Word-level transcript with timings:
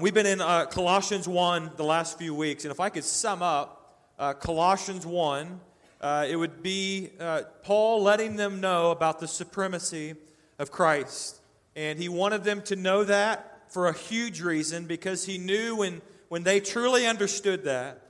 We've 0.00 0.14
been 0.14 0.26
in 0.26 0.40
uh, 0.40 0.66
Colossians 0.66 1.26
1 1.26 1.72
the 1.76 1.82
last 1.82 2.18
few 2.18 2.32
weeks, 2.32 2.64
and 2.64 2.70
if 2.70 2.78
I 2.78 2.88
could 2.88 3.02
sum 3.02 3.42
up 3.42 3.98
uh, 4.16 4.32
Colossians 4.32 5.04
1, 5.04 5.60
uh, 6.00 6.26
it 6.28 6.36
would 6.36 6.62
be 6.62 7.10
uh, 7.18 7.42
Paul 7.64 8.02
letting 8.02 8.36
them 8.36 8.60
know 8.60 8.92
about 8.92 9.18
the 9.18 9.26
supremacy 9.26 10.14
of 10.58 10.70
Christ. 10.70 11.40
And 11.74 11.98
he 11.98 12.08
wanted 12.08 12.44
them 12.44 12.62
to 12.62 12.76
know 12.76 13.02
that 13.04 13.72
for 13.72 13.88
a 13.88 13.92
huge 13.92 14.40
reason 14.40 14.84
because 14.84 15.26
he 15.26 15.36
knew 15.36 15.74
when, 15.74 16.00
when 16.28 16.44
they 16.44 16.60
truly 16.60 17.04
understood 17.04 17.64
that, 17.64 18.00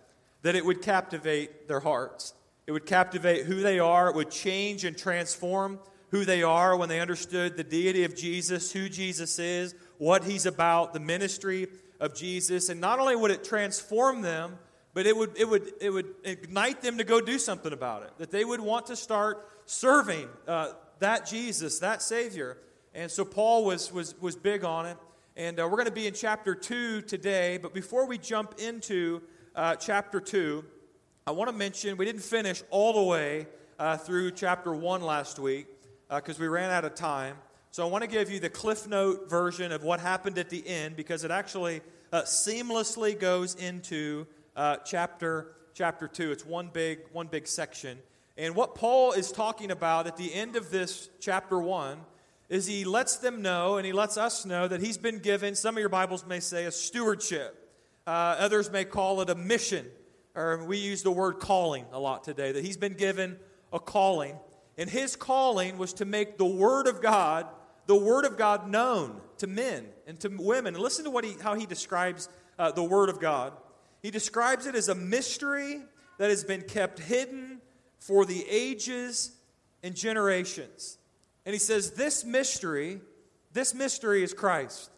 that 0.42 0.54
it 0.54 0.66
would 0.66 0.82
captivate 0.82 1.68
their 1.68 1.80
hearts. 1.80 2.34
It 2.66 2.72
would 2.72 2.86
captivate 2.86 3.46
who 3.46 3.60
they 3.60 3.78
are, 3.78 4.10
it 4.10 4.14
would 4.14 4.30
change 4.30 4.84
and 4.84 4.96
transform 4.96 5.78
who 6.10 6.26
they 6.26 6.42
are 6.42 6.76
when 6.76 6.90
they 6.90 7.00
understood 7.00 7.56
the 7.56 7.64
deity 7.64 8.04
of 8.04 8.14
Jesus, 8.14 8.72
who 8.72 8.90
Jesus 8.90 9.38
is, 9.38 9.74
what 9.98 10.24
he's 10.24 10.46
about, 10.46 10.92
the 10.94 11.00
ministry 11.00 11.68
of 12.00 12.14
Jesus. 12.14 12.68
And 12.68 12.80
not 12.80 12.98
only 12.98 13.16
would 13.16 13.30
it 13.30 13.44
transform 13.44 14.22
them, 14.22 14.58
but 14.94 15.06
it 15.06 15.16
would, 15.16 15.36
it 15.36 15.48
would, 15.48 15.72
it 15.80 15.90
would 15.90 16.14
ignite 16.24 16.80
them 16.80 16.98
to 16.98 17.04
go 17.04 17.20
do 17.20 17.38
something 17.38 17.72
about 17.72 18.02
it. 18.02 18.10
That 18.18 18.30
they 18.30 18.44
would 18.44 18.60
want 18.60 18.86
to 18.86 18.96
start 18.96 19.46
serving 19.66 20.28
uh, 20.46 20.72
that 21.00 21.26
Jesus, 21.26 21.78
that 21.80 22.02
Savior. 22.02 22.56
And 22.94 23.10
so 23.10 23.24
Paul 23.24 23.64
was, 23.64 23.92
was, 23.92 24.18
was 24.20 24.34
big 24.34 24.64
on 24.64 24.86
it. 24.86 24.96
And 25.36 25.60
uh, 25.60 25.64
we're 25.64 25.76
going 25.76 25.86
to 25.86 25.92
be 25.92 26.06
in 26.06 26.14
chapter 26.14 26.54
2 26.54 27.02
today. 27.02 27.58
But 27.58 27.72
before 27.72 28.06
we 28.06 28.18
jump 28.18 28.54
into 28.58 29.22
uh, 29.54 29.76
chapter 29.76 30.20
2, 30.20 30.64
I 31.26 31.30
want 31.30 31.50
to 31.50 31.56
mention 31.56 31.96
we 31.96 32.04
didn't 32.06 32.22
finish 32.22 32.62
all 32.70 32.92
the 32.94 33.02
way 33.02 33.46
uh, 33.78 33.96
through 33.96 34.32
chapter 34.32 34.74
1 34.74 35.02
last 35.02 35.38
week 35.38 35.66
because 36.08 36.40
uh, 36.40 36.42
we 36.42 36.48
ran 36.48 36.70
out 36.70 36.84
of 36.84 36.94
time. 36.94 37.36
So 37.70 37.86
I 37.86 37.90
want 37.90 38.02
to 38.02 38.08
give 38.08 38.30
you 38.30 38.40
the 38.40 38.48
Cliff 38.48 38.88
Note 38.88 39.28
version 39.28 39.72
of 39.72 39.82
what 39.82 40.00
happened 40.00 40.38
at 40.38 40.48
the 40.48 40.66
end 40.66 40.96
because 40.96 41.22
it 41.22 41.30
actually 41.30 41.82
uh, 42.12 42.22
seamlessly 42.22 43.18
goes 43.18 43.54
into 43.54 44.26
uh, 44.56 44.78
chapter 44.86 45.52
chapter 45.74 46.08
two. 46.08 46.32
It's 46.32 46.46
one 46.46 46.70
big 46.72 47.00
one 47.12 47.26
big 47.26 47.46
section, 47.46 47.98
and 48.38 48.54
what 48.54 48.74
Paul 48.74 49.12
is 49.12 49.30
talking 49.30 49.70
about 49.70 50.06
at 50.06 50.16
the 50.16 50.32
end 50.32 50.56
of 50.56 50.70
this 50.70 51.10
chapter 51.20 51.58
one 51.58 51.98
is 52.48 52.66
he 52.66 52.86
lets 52.86 53.16
them 53.16 53.42
know 53.42 53.76
and 53.76 53.84
he 53.84 53.92
lets 53.92 54.16
us 54.16 54.46
know 54.46 54.66
that 54.66 54.80
he's 54.80 54.96
been 54.96 55.18
given. 55.18 55.54
Some 55.54 55.76
of 55.76 55.80
your 55.80 55.90
Bibles 55.90 56.26
may 56.26 56.40
say 56.40 56.64
a 56.64 56.72
stewardship. 56.72 57.70
Uh, 58.06 58.36
others 58.38 58.72
may 58.72 58.86
call 58.86 59.20
it 59.20 59.28
a 59.28 59.34
mission, 59.34 59.86
or 60.34 60.64
we 60.64 60.78
use 60.78 61.02
the 61.02 61.10
word 61.12 61.34
calling 61.38 61.84
a 61.92 62.00
lot 62.00 62.24
today. 62.24 62.50
That 62.50 62.64
he's 62.64 62.78
been 62.78 62.94
given 62.94 63.38
a 63.74 63.78
calling, 63.78 64.36
and 64.78 64.88
his 64.88 65.16
calling 65.16 65.76
was 65.76 65.92
to 65.94 66.06
make 66.06 66.38
the 66.38 66.46
Word 66.46 66.86
of 66.86 67.02
God 67.02 67.46
the 67.88 67.96
Word 67.96 68.26
of 68.26 68.36
God 68.36 68.68
known 68.68 69.18
to 69.38 69.46
men 69.46 69.86
and 70.06 70.20
to 70.20 70.28
women. 70.28 70.74
And 70.74 70.82
listen 70.82 71.04
to 71.06 71.10
what 71.10 71.24
he, 71.24 71.36
how 71.42 71.54
he 71.54 71.64
describes 71.64 72.28
uh, 72.58 72.70
the 72.70 72.84
Word 72.84 73.08
of 73.08 73.18
God. 73.18 73.54
He 74.02 74.10
describes 74.10 74.66
it 74.66 74.74
as 74.74 74.88
a 74.88 74.94
mystery 74.94 75.80
that 76.18 76.28
has 76.28 76.44
been 76.44 76.62
kept 76.62 76.98
hidden 76.98 77.62
for 77.98 78.26
the 78.26 78.44
ages 78.48 79.32
and 79.82 79.96
generations. 79.96 80.98
And 81.46 81.54
he 81.54 81.58
says, 81.58 81.92
This 81.92 82.26
mystery, 82.26 83.00
this 83.54 83.74
mystery 83.74 84.22
is 84.22 84.34
Christ, 84.34 84.90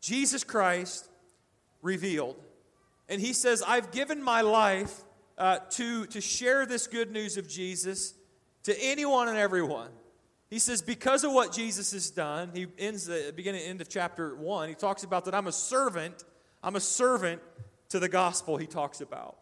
Jesus 0.00 0.44
Christ 0.44 1.08
revealed. 1.82 2.36
And 3.08 3.20
he 3.20 3.32
says, 3.32 3.64
I've 3.66 3.90
given 3.90 4.22
my 4.22 4.42
life 4.42 5.02
uh, 5.36 5.58
to, 5.70 6.06
to 6.06 6.20
share 6.20 6.66
this 6.66 6.86
good 6.86 7.10
news 7.10 7.36
of 7.36 7.48
Jesus 7.48 8.14
to 8.62 8.80
anyone 8.80 9.28
and 9.28 9.36
everyone. 9.36 9.90
He 10.52 10.58
says, 10.58 10.82
because 10.82 11.24
of 11.24 11.32
what 11.32 11.50
Jesus 11.50 11.92
has 11.92 12.10
done, 12.10 12.50
he 12.52 12.66
ends 12.78 13.06
the 13.06 13.32
beginning 13.34 13.62
end 13.62 13.80
of 13.80 13.88
chapter 13.88 14.36
one. 14.36 14.68
He 14.68 14.74
talks 14.74 15.02
about 15.02 15.24
that 15.24 15.34
I'm 15.34 15.46
a 15.46 15.52
servant. 15.52 16.24
I'm 16.62 16.76
a 16.76 16.80
servant 16.80 17.40
to 17.88 17.98
the 17.98 18.10
gospel, 18.10 18.58
he 18.58 18.66
talks 18.66 19.00
about. 19.00 19.38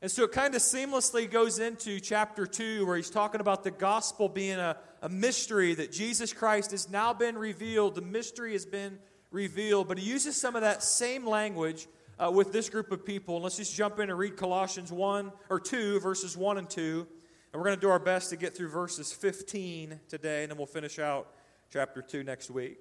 And 0.00 0.10
so 0.10 0.24
it 0.24 0.32
kind 0.32 0.54
of 0.54 0.62
seamlessly 0.62 1.30
goes 1.30 1.58
into 1.58 2.00
chapter 2.00 2.46
2, 2.46 2.86
where 2.86 2.96
he's 2.96 3.10
talking 3.10 3.42
about 3.42 3.64
the 3.64 3.70
gospel 3.70 4.30
being 4.30 4.56
a, 4.58 4.78
a 5.02 5.10
mystery 5.10 5.74
that 5.74 5.92
Jesus 5.92 6.32
Christ 6.32 6.70
has 6.70 6.88
now 6.88 7.12
been 7.12 7.36
revealed. 7.36 7.94
The 7.94 8.00
mystery 8.00 8.54
has 8.54 8.64
been 8.64 8.98
revealed. 9.30 9.88
But 9.88 9.98
he 9.98 10.08
uses 10.08 10.40
some 10.40 10.56
of 10.56 10.62
that 10.62 10.82
same 10.82 11.26
language 11.26 11.86
uh, 12.18 12.30
with 12.30 12.50
this 12.50 12.70
group 12.70 12.92
of 12.92 13.04
people. 13.04 13.34
And 13.34 13.44
let's 13.44 13.58
just 13.58 13.76
jump 13.76 14.00
in 14.00 14.08
and 14.08 14.18
read 14.18 14.38
Colossians 14.38 14.90
1 14.90 15.32
or 15.50 15.60
2, 15.60 16.00
verses 16.00 16.34
1 16.34 16.56
and 16.56 16.70
2. 16.70 17.06
And 17.52 17.60
we're 17.60 17.68
going 17.68 17.78
to 17.78 17.80
do 17.80 17.90
our 17.90 17.98
best 17.98 18.30
to 18.30 18.36
get 18.36 18.56
through 18.56 18.68
verses 18.68 19.12
15 19.12 20.00
today, 20.08 20.42
and 20.42 20.50
then 20.50 20.58
we'll 20.58 20.66
finish 20.66 20.98
out 20.98 21.28
chapter 21.72 22.02
2 22.02 22.22
next 22.22 22.50
week. 22.50 22.78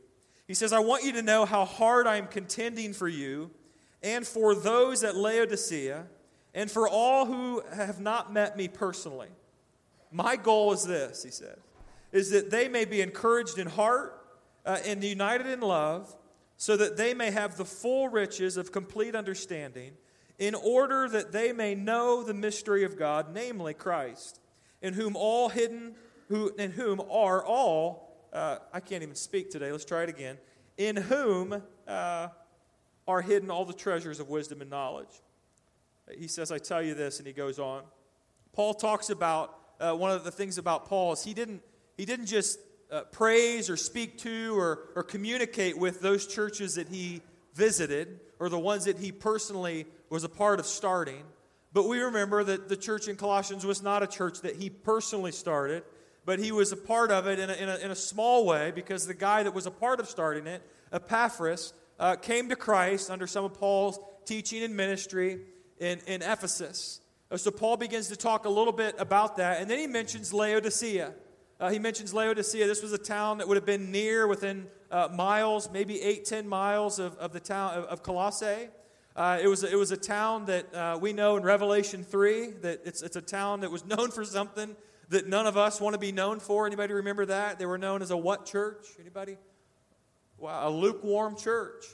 He 0.47 0.53
says, 0.53 0.73
I 0.73 0.79
want 0.79 1.03
you 1.03 1.13
to 1.13 1.21
know 1.21 1.45
how 1.45 1.65
hard 1.65 2.07
I 2.07 2.17
am 2.17 2.27
contending 2.27 2.93
for 2.93 3.07
you 3.07 3.51
and 4.03 4.25
for 4.27 4.53
those 4.53 5.03
at 5.03 5.15
Laodicea 5.15 6.05
and 6.53 6.69
for 6.69 6.87
all 6.87 7.25
who 7.25 7.63
have 7.73 7.99
not 7.99 8.31
met 8.31 8.55
me 8.55 8.67
personally. 8.67 9.29
My 10.11 10.35
goal 10.35 10.71
is 10.71 10.85
this, 10.85 11.23
he 11.23 11.31
said, 11.31 11.57
is 12.11 12.29
that 12.31 12.51
they 12.51 12.67
may 12.67 12.85
be 12.85 13.01
encouraged 13.01 13.57
in 13.57 13.67
heart 13.67 14.21
uh, 14.65 14.77
and 14.85 15.03
united 15.03 15.47
in 15.47 15.59
love, 15.59 16.15
so 16.57 16.77
that 16.77 16.95
they 16.95 17.13
may 17.13 17.31
have 17.31 17.57
the 17.57 17.65
full 17.65 18.07
riches 18.07 18.55
of 18.55 18.71
complete 18.71 19.15
understanding, 19.15 19.91
in 20.39 20.55
order 20.55 21.09
that 21.09 21.31
they 21.31 21.51
may 21.51 21.75
know 21.75 22.23
the 22.23 22.33
mystery 22.33 22.83
of 22.83 22.97
God, 22.97 23.33
namely 23.33 23.73
Christ 23.73 24.39
in 24.85 24.93
whom 24.93 25.15
all 25.15 25.49
hidden, 25.49 25.95
who, 26.29 26.53
in 26.59 26.69
whom 26.69 27.01
are 27.09 27.43
all, 27.43 28.27
uh, 28.31 28.57
I 28.71 28.79
can't 28.79 29.01
even 29.01 29.15
speak 29.15 29.49
today, 29.49 29.71
let's 29.71 29.83
try 29.83 30.03
it 30.03 30.09
again, 30.09 30.37
in 30.77 30.95
whom 30.95 31.59
uh, 31.87 32.27
are 33.07 33.21
hidden 33.23 33.49
all 33.49 33.65
the 33.65 33.73
treasures 33.73 34.19
of 34.19 34.29
wisdom 34.29 34.61
and 34.61 34.69
knowledge. 34.69 35.09
He 36.15 36.27
says, 36.27 36.51
I 36.51 36.59
tell 36.59 36.83
you 36.83 36.93
this, 36.93 37.17
and 37.17 37.25
he 37.25 37.33
goes 37.33 37.57
on. 37.57 37.81
Paul 38.53 38.75
talks 38.75 39.09
about 39.09 39.57
uh, 39.79 39.93
one 39.93 40.11
of 40.11 40.23
the 40.23 40.29
things 40.29 40.59
about 40.59 40.85
Paul 40.85 41.13
is 41.13 41.23
he 41.23 41.33
didn't, 41.33 41.63
he 41.97 42.05
didn't 42.05 42.27
just 42.27 42.59
uh, 42.91 43.01
praise 43.11 43.71
or 43.71 43.77
speak 43.77 44.19
to 44.19 44.55
or, 44.55 44.89
or 44.95 45.01
communicate 45.01 45.79
with 45.79 45.99
those 45.99 46.27
churches 46.27 46.75
that 46.75 46.89
he 46.89 47.23
visited 47.55 48.19
or 48.37 48.49
the 48.49 48.59
ones 48.59 48.85
that 48.85 48.99
he 48.99 49.11
personally 49.11 49.87
was 50.11 50.23
a 50.23 50.29
part 50.29 50.59
of 50.59 50.67
starting. 50.67 51.23
But 51.75 51.89
we 51.89 51.99
remember 51.99 52.41
that 52.41 52.69
the 52.69 52.77
church 52.77 53.09
in 53.09 53.17
Colossians 53.17 53.65
was 53.65 53.83
not 53.83 54.01
a 54.01 54.07
church 54.07 54.39
that 54.43 54.55
he 54.55 54.69
personally 54.69 55.33
started, 55.33 55.83
but 56.23 56.39
he 56.39 56.53
was 56.53 56.71
a 56.71 56.77
part 56.77 57.11
of 57.11 57.27
it 57.27 57.37
in 57.37 57.49
a, 57.49 57.53
in 57.53 57.67
a, 57.67 57.75
in 57.75 57.91
a 57.91 57.95
small 57.95 58.45
way 58.45 58.71
because 58.71 59.05
the 59.05 59.13
guy 59.13 59.43
that 59.43 59.53
was 59.53 59.65
a 59.65 59.71
part 59.71 59.99
of 59.99 60.07
starting 60.07 60.47
it, 60.47 60.61
Epaphras, 60.93 61.73
uh, 61.99 62.15
came 62.15 62.47
to 62.47 62.55
Christ 62.55 63.11
under 63.11 63.27
some 63.27 63.43
of 63.43 63.55
Paul's 63.55 63.99
teaching 64.23 64.63
and 64.63 64.73
ministry 64.73 65.41
in, 65.77 65.99
in 66.07 66.21
Ephesus. 66.21 67.01
Uh, 67.29 67.35
so 67.35 67.51
Paul 67.51 67.75
begins 67.75 68.07
to 68.07 68.15
talk 68.15 68.45
a 68.45 68.49
little 68.49 68.71
bit 68.71 68.95
about 68.97 69.35
that, 69.35 69.59
and 69.59 69.69
then 69.69 69.77
he 69.77 69.85
mentions 69.85 70.33
Laodicea. 70.33 71.13
Uh, 71.59 71.69
he 71.69 71.77
mentions 71.77 72.13
Laodicea. 72.13 72.67
This 72.67 72.83
was 72.83 72.93
a 72.93 72.97
town 72.97 73.39
that 73.39 73.49
would 73.49 73.57
have 73.57 73.65
been 73.65 73.91
near, 73.91 74.27
within 74.27 74.67
uh, 74.91 75.09
miles, 75.13 75.69
maybe 75.69 76.01
eight, 76.01 76.23
ten 76.23 76.47
miles 76.47 76.99
of, 76.99 77.17
of 77.17 77.33
the 77.33 77.41
town 77.41 77.73
of, 77.73 77.83
of 77.83 78.01
Colossae. 78.01 78.69
Uh, 79.15 79.39
it, 79.41 79.47
was, 79.47 79.63
it 79.63 79.77
was 79.77 79.91
a 79.91 79.97
town 79.97 80.45
that 80.45 80.75
uh, 80.75 80.97
we 80.99 81.13
know 81.13 81.37
in 81.37 81.43
Revelation 81.43 82.03
3 82.03 82.47
that 82.61 82.81
it's, 82.83 83.01
it's 83.01 83.15
a 83.15 83.21
town 83.21 83.61
that 83.61 83.71
was 83.71 83.85
known 83.97 84.11
for 84.11 84.25
something 84.25 84.75
that 85.09 85.27
none 85.27 85.47
of 85.47 85.55
us 85.55 85.79
want 85.79 85.93
to 85.93 85.99
be 85.99 86.11
known 86.11 86.39
for. 86.39 86.67
Anybody 86.67 86.93
remember 86.93 87.25
that? 87.27 87.57
They 87.57 87.65
were 87.65 87.77
known 87.77 88.01
as 88.01 88.11
a 88.11 88.17
what 88.17 88.45
church? 88.45 88.87
Anybody? 88.99 89.37
Wow, 90.37 90.67
a 90.67 90.69
lukewarm 90.69 91.37
church. 91.37 91.85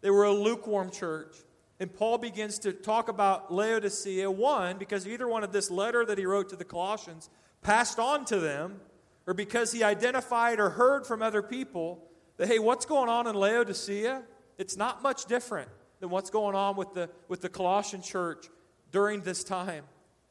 They 0.00 0.08
were 0.08 0.24
a 0.24 0.32
lukewarm 0.32 0.90
church. 0.90 1.36
And 1.80 1.92
Paul 1.92 2.16
begins 2.16 2.58
to 2.60 2.72
talk 2.72 3.08
about 3.08 3.52
Laodicea, 3.52 4.30
one, 4.30 4.78
because 4.78 5.06
either 5.06 5.28
one 5.28 5.44
of 5.44 5.52
this 5.52 5.70
letter 5.70 6.04
that 6.06 6.16
he 6.16 6.24
wrote 6.24 6.48
to 6.50 6.56
the 6.56 6.64
Colossians 6.64 7.28
passed 7.62 7.98
on 7.98 8.24
to 8.26 8.38
them, 8.38 8.80
or 9.26 9.34
because 9.34 9.72
he 9.72 9.82
identified 9.82 10.60
or 10.60 10.70
heard 10.70 11.06
from 11.06 11.20
other 11.20 11.42
people 11.42 12.06
that, 12.38 12.46
hey, 12.46 12.58
what's 12.58 12.86
going 12.86 13.10
on 13.10 13.26
in 13.26 13.34
Laodicea? 13.34 14.22
It's 14.56 14.76
not 14.78 15.02
much 15.02 15.26
different 15.26 15.68
than 16.04 16.10
what's 16.10 16.28
going 16.28 16.54
on 16.54 16.76
with 16.76 16.92
the, 16.92 17.08
with 17.28 17.40
the 17.40 17.48
Colossian 17.48 18.02
church 18.02 18.50
during 18.92 19.22
this 19.22 19.42
time. 19.42 19.84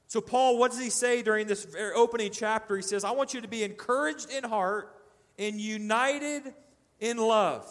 So, 0.05 0.21
Paul, 0.21 0.59
what 0.59 0.69
does 0.69 0.79
he 0.79 0.91
say 0.91 1.23
during 1.23 1.47
this 1.47 1.65
very 1.65 1.95
opening 1.95 2.31
chapter? 2.31 2.75
He 2.75 2.83
says, 2.83 3.03
I 3.03 3.09
want 3.09 3.33
you 3.33 3.41
to 3.41 3.47
be 3.47 3.63
encouraged 3.63 4.29
in 4.29 4.43
heart 4.43 4.95
and 5.39 5.59
united 5.59 6.53
in 6.99 7.17
love. 7.17 7.67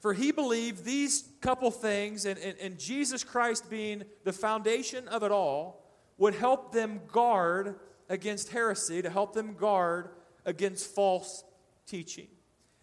For 0.00 0.12
he 0.12 0.32
believed 0.32 0.84
these 0.84 1.30
couple 1.40 1.70
things, 1.70 2.26
and, 2.26 2.38
and, 2.38 2.58
and 2.60 2.78
Jesus 2.78 3.24
Christ 3.24 3.70
being 3.70 4.02
the 4.24 4.34
foundation 4.34 5.08
of 5.08 5.22
it 5.22 5.30
all, 5.30 5.82
would 6.18 6.34
help 6.34 6.74
them 6.74 7.00
guard 7.10 7.76
against 8.10 8.50
heresy, 8.50 9.00
to 9.00 9.08
help 9.08 9.32
them 9.32 9.54
guard 9.54 10.10
against 10.44 10.94
false 10.94 11.42
teaching. 11.86 12.28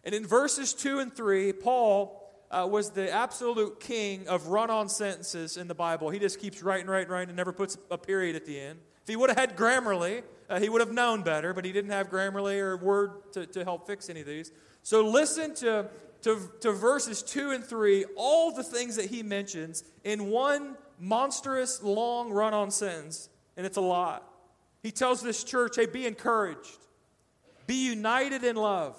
And 0.04 0.16
in 0.16 0.26
verses 0.26 0.74
2 0.74 0.98
and 0.98 1.16
3, 1.16 1.54
Paul 1.54 2.27
uh, 2.50 2.68
was 2.70 2.92
the 2.92 3.12
absolute 3.12 3.80
king 3.80 4.28
of 4.28 4.48
run 4.48 4.70
on 4.70 4.90
sentences 4.90 5.58
in 5.58 5.68
the 5.68 5.76
Bible. 5.76 6.10
He 6.10 6.20
just 6.20 6.40
keeps 6.40 6.64
writing, 6.64 6.88
writing, 6.88 7.12
writing, 7.12 7.30
and 7.30 7.38
never 7.38 7.52
puts 7.52 7.78
a 7.92 7.98
period 7.98 8.36
at 8.36 8.46
the 8.46 8.60
end. 8.60 8.80
If 9.04 9.10
he 9.10 9.16
would 9.16 9.30
have 9.30 9.38
had 9.38 9.58
Grammarly, 9.58 10.24
uh, 10.50 10.60
he 10.60 10.70
would 10.70 10.82
have 10.82 10.92
known 10.92 11.24
better, 11.24 11.54
but 11.54 11.66
he 11.66 11.72
didn't 11.72 11.92
have 11.92 12.10
Grammarly 12.10 12.60
or 12.60 12.78
Word 12.78 13.34
to, 13.34 13.46
to 13.48 13.64
help 13.64 13.88
fix 13.88 14.10
any 14.10 14.22
of 14.22 14.28
these. 14.28 14.52
So 14.84 15.06
listen 15.06 15.54
to 15.56 15.90
to, 16.24 16.40
to 16.62 16.72
verses 16.72 17.22
2 17.24 17.52
and 17.52 17.64
3 17.64 18.06
all 18.16 18.52
the 18.52 18.64
things 18.64 18.96
that 18.96 19.06
he 19.06 19.24
mentions 19.24 19.84
in 20.04 20.30
one 20.30 20.76
monstrous, 21.00 21.82
long 21.84 22.32
run 22.32 22.54
on 22.54 22.72
sentence, 22.72 23.30
and 23.56 23.66
it's 23.66 23.78
a 23.78 23.82
lot. 23.82 24.24
He 24.82 24.92
tells 24.92 25.22
this 25.22 25.44
church, 25.44 25.76
hey, 25.76 25.86
be 25.86 26.06
encouraged, 26.06 26.78
be 27.66 27.88
united 27.88 28.44
in 28.44 28.56
love, 28.56 28.98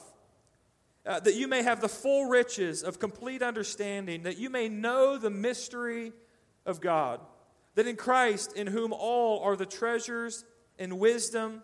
uh, 1.09 1.19
that 1.21 1.35
you 1.35 1.49
may 1.49 1.63
have 1.63 1.81
the 1.81 1.89
full 1.89 2.27
riches 2.27 2.83
of 2.83 2.99
complete 2.99 3.43
understanding, 3.43 4.25
that 4.25 4.37
you 4.37 4.51
may 4.51 4.69
know 4.69 5.17
the 5.17 5.31
mystery 5.31 6.13
of 6.67 6.83
God, 6.83 7.21
that 7.77 7.87
in 7.87 7.97
Christ, 7.97 8.53
in 8.53 8.67
whom 8.67 8.93
all 8.93 9.43
are 9.43 9.57
the 9.57 9.65
treasures 9.65 10.45
and 10.79 10.99
wisdom 10.99 11.63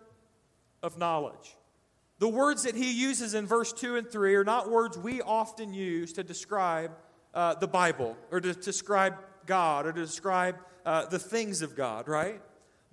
of 0.81 0.97
knowledge. 0.97 1.55
The 2.17 2.27
words 2.27 2.63
that 2.63 2.75
he 2.75 2.91
uses 2.91 3.35
in 3.35 3.45
verse 3.45 3.71
2 3.71 3.97
and 3.97 4.09
3 4.09 4.33
are 4.35 4.43
not 4.43 4.71
words 4.71 4.97
we 4.97 5.21
often 5.21 5.73
use 5.73 6.13
to 6.13 6.23
describe 6.23 6.91
uh, 7.35 7.53
the 7.53 7.67
Bible 7.67 8.17
or 8.31 8.41
to 8.41 8.53
describe 8.53 9.15
God 9.45 9.85
or 9.85 9.93
to 9.93 10.01
describe 10.01 10.55
uh, 10.85 11.05
the 11.05 11.19
things 11.19 11.61
of 11.61 11.75
God, 11.75 12.07
right? 12.07 12.41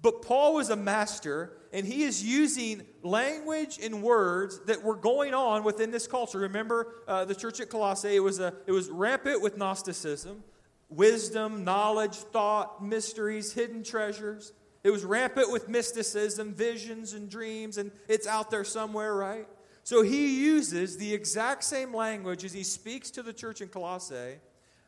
But 0.03 0.23
Paul 0.23 0.55
was 0.55 0.69
a 0.69 0.77
master, 0.77 1.53
and 1.73 1.87
he 1.87 2.03
is 2.03 2.25
using 2.25 2.83
language 3.03 3.79
and 3.81 4.03
words 4.03 4.61
that 4.67 4.83
were 4.83 4.97
going 4.97 5.33
on 5.33 5.63
within 5.63 5.93
this 5.93 6.09
culture. 6.09 6.41
Remember 6.41 6.93
uh, 7.07 7.25
the 7.25 7.37
church 7.37 7.61
at 7.61 7.71
Colossae? 7.71 8.17
It 8.17 8.21
was, 8.21 8.41
a, 8.41 8.53
it 8.67 8.73
was 8.73 8.91
rampant 8.91 9.41
with 9.41 9.57
Gnosticism, 9.57 10.43
wisdom, 10.89 11.63
knowledge, 11.63 12.17
thought, 12.17 12.85
mysteries, 12.85 13.53
hidden 13.53 13.85
treasures. 13.85 14.53
It 14.83 14.91
was 14.91 15.05
rampant 15.05 15.53
with 15.53 15.69
mysticism, 15.69 16.53
visions, 16.53 17.13
and 17.13 17.31
dreams, 17.31 17.79
and 17.79 17.93
it's 18.09 18.27
out 18.27 18.51
there 18.51 18.65
somewhere, 18.65 19.15
right? 19.15 19.47
So 19.85 20.03
he 20.03 20.43
uses 20.43 20.97
the 20.97 21.15
exact 21.15 21.63
same 21.63 21.95
language 21.95 22.45
as 22.45 22.53
he 22.53 22.65
speaks 22.65 23.11
to 23.13 23.23
the 23.23 23.33
church 23.33 23.61
in 23.61 23.69
Colossae 23.69 24.39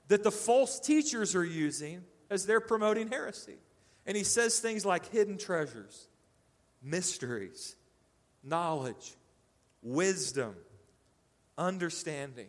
that 0.08 0.24
the 0.24 0.32
false 0.32 0.80
teachers 0.80 1.36
are 1.36 1.44
using 1.44 2.02
as 2.30 2.46
they're 2.46 2.60
promoting 2.60 3.08
heresy. 3.08 3.58
And 4.06 4.16
he 4.16 4.24
says 4.24 4.58
things 4.60 4.84
like 4.84 5.10
hidden 5.10 5.38
treasures, 5.38 6.08
mysteries, 6.82 7.76
knowledge, 8.42 9.14
wisdom, 9.82 10.54
understanding. 11.56 12.48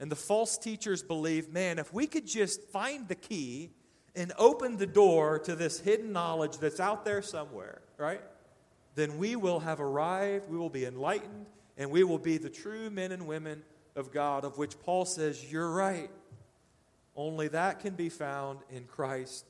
And 0.00 0.10
the 0.10 0.16
false 0.16 0.56
teachers 0.56 1.02
believe, 1.02 1.50
man, 1.52 1.78
if 1.78 1.92
we 1.92 2.06
could 2.06 2.26
just 2.26 2.62
find 2.68 3.08
the 3.08 3.14
key 3.14 3.70
and 4.14 4.32
open 4.38 4.76
the 4.76 4.86
door 4.86 5.38
to 5.40 5.54
this 5.54 5.80
hidden 5.80 6.12
knowledge 6.12 6.58
that's 6.58 6.80
out 6.80 7.04
there 7.04 7.22
somewhere, 7.22 7.82
right? 7.96 8.20
Then 8.94 9.18
we 9.18 9.36
will 9.36 9.60
have 9.60 9.80
arrived, 9.80 10.48
we 10.48 10.56
will 10.56 10.70
be 10.70 10.84
enlightened, 10.84 11.46
and 11.76 11.90
we 11.90 12.04
will 12.04 12.18
be 12.18 12.38
the 12.38 12.50
true 12.50 12.90
men 12.90 13.12
and 13.12 13.26
women 13.26 13.62
of 13.94 14.12
God, 14.12 14.44
of 14.44 14.58
which 14.58 14.78
Paul 14.80 15.04
says, 15.04 15.52
You're 15.52 15.70
right. 15.70 16.10
Only 17.14 17.48
that 17.48 17.80
can 17.80 17.94
be 17.94 18.08
found 18.08 18.60
in 18.70 18.84
Christ 18.84 19.44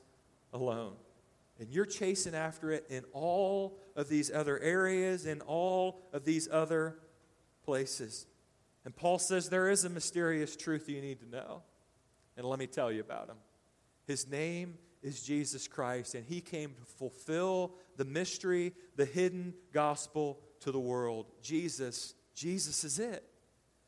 alone. 0.53 0.93
And 1.59 1.69
you're 1.69 1.85
chasing 1.85 2.33
after 2.33 2.71
it 2.71 2.85
in 2.89 3.03
all 3.11 3.77
of 3.95 4.07
these 4.07 4.31
other 4.31 4.59
areas, 4.59 5.25
in 5.25 5.41
all 5.41 6.01
of 6.13 6.23
these 6.23 6.47
other 6.49 6.95
places. 7.63 8.25
And 8.85 8.95
Paul 8.95 9.19
says 9.19 9.49
there 9.49 9.69
is 9.69 9.83
a 9.83 9.89
mysterious 9.89 10.55
truth 10.55 10.87
you 10.87 11.01
need 11.01 11.19
to 11.19 11.29
know. 11.29 11.63
And 12.37 12.45
let 12.45 12.59
me 12.59 12.67
tell 12.67 12.91
you 12.91 13.01
about 13.01 13.27
him. 13.27 13.35
His 14.07 14.27
name 14.29 14.75
is 15.01 15.21
Jesus 15.21 15.67
Christ, 15.67 16.15
and 16.15 16.25
he 16.25 16.41
came 16.41 16.73
to 16.73 16.85
fulfill 16.97 17.75
the 17.97 18.05
mystery, 18.05 18.73
the 18.95 19.05
hidden 19.05 19.53
gospel 19.73 20.39
to 20.61 20.71
the 20.71 20.79
world. 20.79 21.27
Jesus, 21.41 22.15
Jesus 22.35 22.83
is 22.83 22.99
it. 22.99 23.23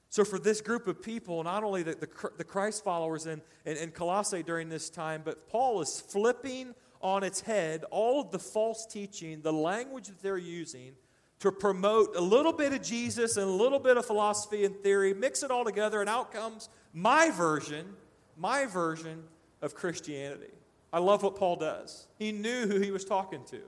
So, 0.10 0.26
for 0.26 0.38
this 0.38 0.60
group 0.60 0.88
of 0.88 1.02
people, 1.02 1.42
not 1.44 1.64
only 1.64 1.84
the, 1.84 1.94
the, 1.96 2.32
the 2.38 2.44
Christ 2.44 2.84
followers 2.84 3.26
in, 3.26 3.42
in, 3.66 3.78
in 3.78 3.92
Colossae 3.92 4.44
during 4.44 4.68
this 4.68 4.90
time, 4.90 5.22
but 5.24 5.48
Paul 5.48 5.80
is 5.82 6.02
flipping 6.02 6.76
on 7.02 7.24
its 7.24 7.42
head 7.42 7.84
all 7.92 8.22
of 8.22 8.32
the 8.32 8.40
false 8.40 8.86
teaching, 8.86 9.42
the 9.42 9.54
language 9.54 10.08
that 10.08 10.22
they're 10.22 10.38
using 10.38 10.94
to 11.40 11.52
promote 11.52 12.16
a 12.16 12.22
little 12.22 12.54
bit 12.54 12.72
of 12.72 12.84
Jesus 12.84 13.36
and 13.38 13.48
a 13.48 13.52
little 13.52 13.80
bit 13.80 13.98
of 13.98 14.06
philosophy 14.06 14.64
and 14.64 14.76
theory, 14.84 15.14
mix 15.14 15.42
it 15.42 15.50
all 15.50 15.66
together, 15.66 16.00
and 16.00 16.10
out 16.10 16.32
comes 16.32 16.70
my 16.94 17.32
version, 17.32 17.96
my 18.38 18.66
version 18.66 19.24
of 19.62 19.74
Christianity. 19.74 20.52
I 20.94 21.00
love 21.00 21.24
what 21.24 21.36
Paul 21.36 21.56
does. 21.56 22.08
He 22.20 22.32
knew 22.32 22.68
who 22.68 22.80
he 22.80 22.92
was 22.92 23.06
talking 23.06 23.44
to. 23.46 23.62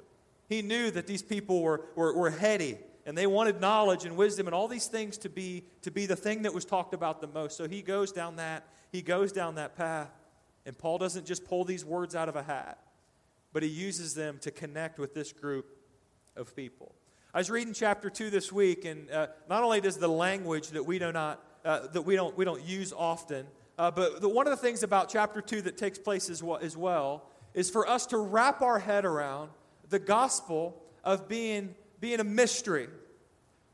He 0.47 0.62
knew 0.62 0.91
that 0.91 1.07
these 1.07 1.24
people 1.24 1.62
were, 1.62 1.85
were, 1.95 2.13
were 2.15 2.30
heady 2.30 2.77
and 3.06 3.18
they 3.18 3.27
wanted 3.27 3.59
knowledge 3.59 4.06
and 4.06 4.15
wisdom 4.15 4.47
and 4.47 4.53
all 4.53 4.68
these 4.68 4.88
things 4.88 5.18
to 5.19 5.30
be, 5.30 5.63
to 5.81 5.91
be 5.91 6.06
the 6.06 6.15
thing 6.15 6.44
that 6.44 6.53
was 6.53 6.65
talked 6.65 6.94
about 6.94 7.21
the 7.21 7.27
most. 7.27 7.57
So 7.57 7.68
he 7.68 7.81
goes 7.81 8.12
down 8.12 8.38
that, 8.38 8.65
he 8.91 9.01
goes 9.01 9.31
down 9.31 9.56
that 9.56 9.75
path. 9.75 10.09
And 10.65 10.77
Paul 10.77 10.97
doesn't 10.97 11.25
just 11.25 11.45
pull 11.45 11.65
these 11.65 11.83
words 11.83 12.15
out 12.15 12.30
of 12.30 12.35
a 12.35 12.44
hat, 12.44 12.80
but 13.53 13.63
he 13.63 13.69
uses 13.69 14.13
them 14.13 14.39
to 14.41 14.51
connect 14.51 15.00
with 15.00 15.13
this 15.13 15.31
group 15.31 15.65
of 16.35 16.55
people. 16.55 16.94
I 17.33 17.38
was 17.38 17.50
reading 17.50 17.73
chapter 17.73 18.09
two 18.09 18.29
this 18.29 18.51
week, 18.51 18.85
and 18.85 19.09
uh, 19.09 19.27
not 19.50 19.63
only 19.63 19.79
does 19.81 19.97
the 19.97 20.09
language 20.09 20.69
that 20.69 20.85
we 20.85 21.00
do 21.00 21.11
not 21.11 21.44
uh, 21.63 21.88
that 21.88 22.01
we 22.01 22.15
don't 22.15 22.38
we 22.38 22.44
don't 22.44 22.63
use 22.63 22.91
often, 22.91 23.45
uh, 23.77 23.89
but 23.89 24.21
the, 24.21 24.29
one 24.29 24.45
of 24.45 24.51
the 24.51 24.57
things 24.57 24.83
about 24.83 25.09
chapter 25.09 25.41
2 25.41 25.63
that 25.63 25.77
takes 25.77 25.97
place 25.97 26.29
as 26.29 26.44
well, 26.44 26.59
as 26.61 26.77
well 26.77 27.23
is 27.53 27.69
for 27.69 27.88
us 27.88 28.05
to 28.07 28.17
wrap 28.17 28.61
our 28.61 28.79
head 28.79 29.05
around 29.05 29.50
the 29.89 29.99
gospel 29.99 30.81
of 31.03 31.27
being, 31.27 31.75
being 31.99 32.19
a 32.19 32.23
mystery 32.23 32.88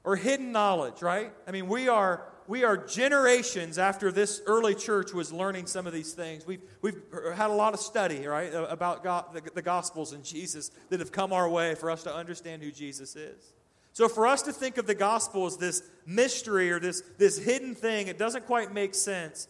or 0.03 0.15
hidden 0.15 0.51
knowledge, 0.51 1.01
right? 1.01 1.33
I 1.47 1.51
mean, 1.51 1.67
we 1.67 1.89
are, 1.89 2.23
we 2.49 2.63
are 2.63 2.75
generations 2.75 3.77
after 3.77 4.11
this 4.11 4.41
early 4.47 4.73
church 4.73 5.13
was 5.13 5.31
learning 5.31 5.67
some 5.67 5.85
of 5.85 5.93
these 5.93 6.13
things. 6.13 6.47
We've, 6.47 6.63
we've 6.81 6.99
had 7.35 7.51
a 7.51 7.53
lot 7.53 7.75
of 7.75 7.79
study, 7.79 8.25
right, 8.25 8.51
about 8.51 9.03
God, 9.03 9.25
the, 9.33 9.41
the 9.53 9.61
Gospels 9.61 10.13
and 10.13 10.23
Jesus 10.23 10.71
that 10.89 10.99
have 10.99 11.11
come 11.11 11.31
our 11.31 11.47
way 11.47 11.75
for 11.75 11.91
us 11.91 12.01
to 12.03 12.13
understand 12.13 12.63
who 12.63 12.71
Jesus 12.71 13.15
is. 13.15 13.53
So, 13.93 14.09
for 14.09 14.25
us 14.25 14.41
to 14.43 14.51
think 14.51 14.79
of 14.79 14.87
the 14.87 14.95
gospel 14.95 15.45
as 15.45 15.57
this 15.57 15.83
mystery 16.07 16.71
or 16.71 16.79
this, 16.79 17.03
this 17.19 17.37
hidden 17.37 17.75
thing, 17.75 18.07
it 18.07 18.17
doesn't 18.17 18.47
quite 18.47 18.73
make 18.73 18.95
sense 18.95 19.47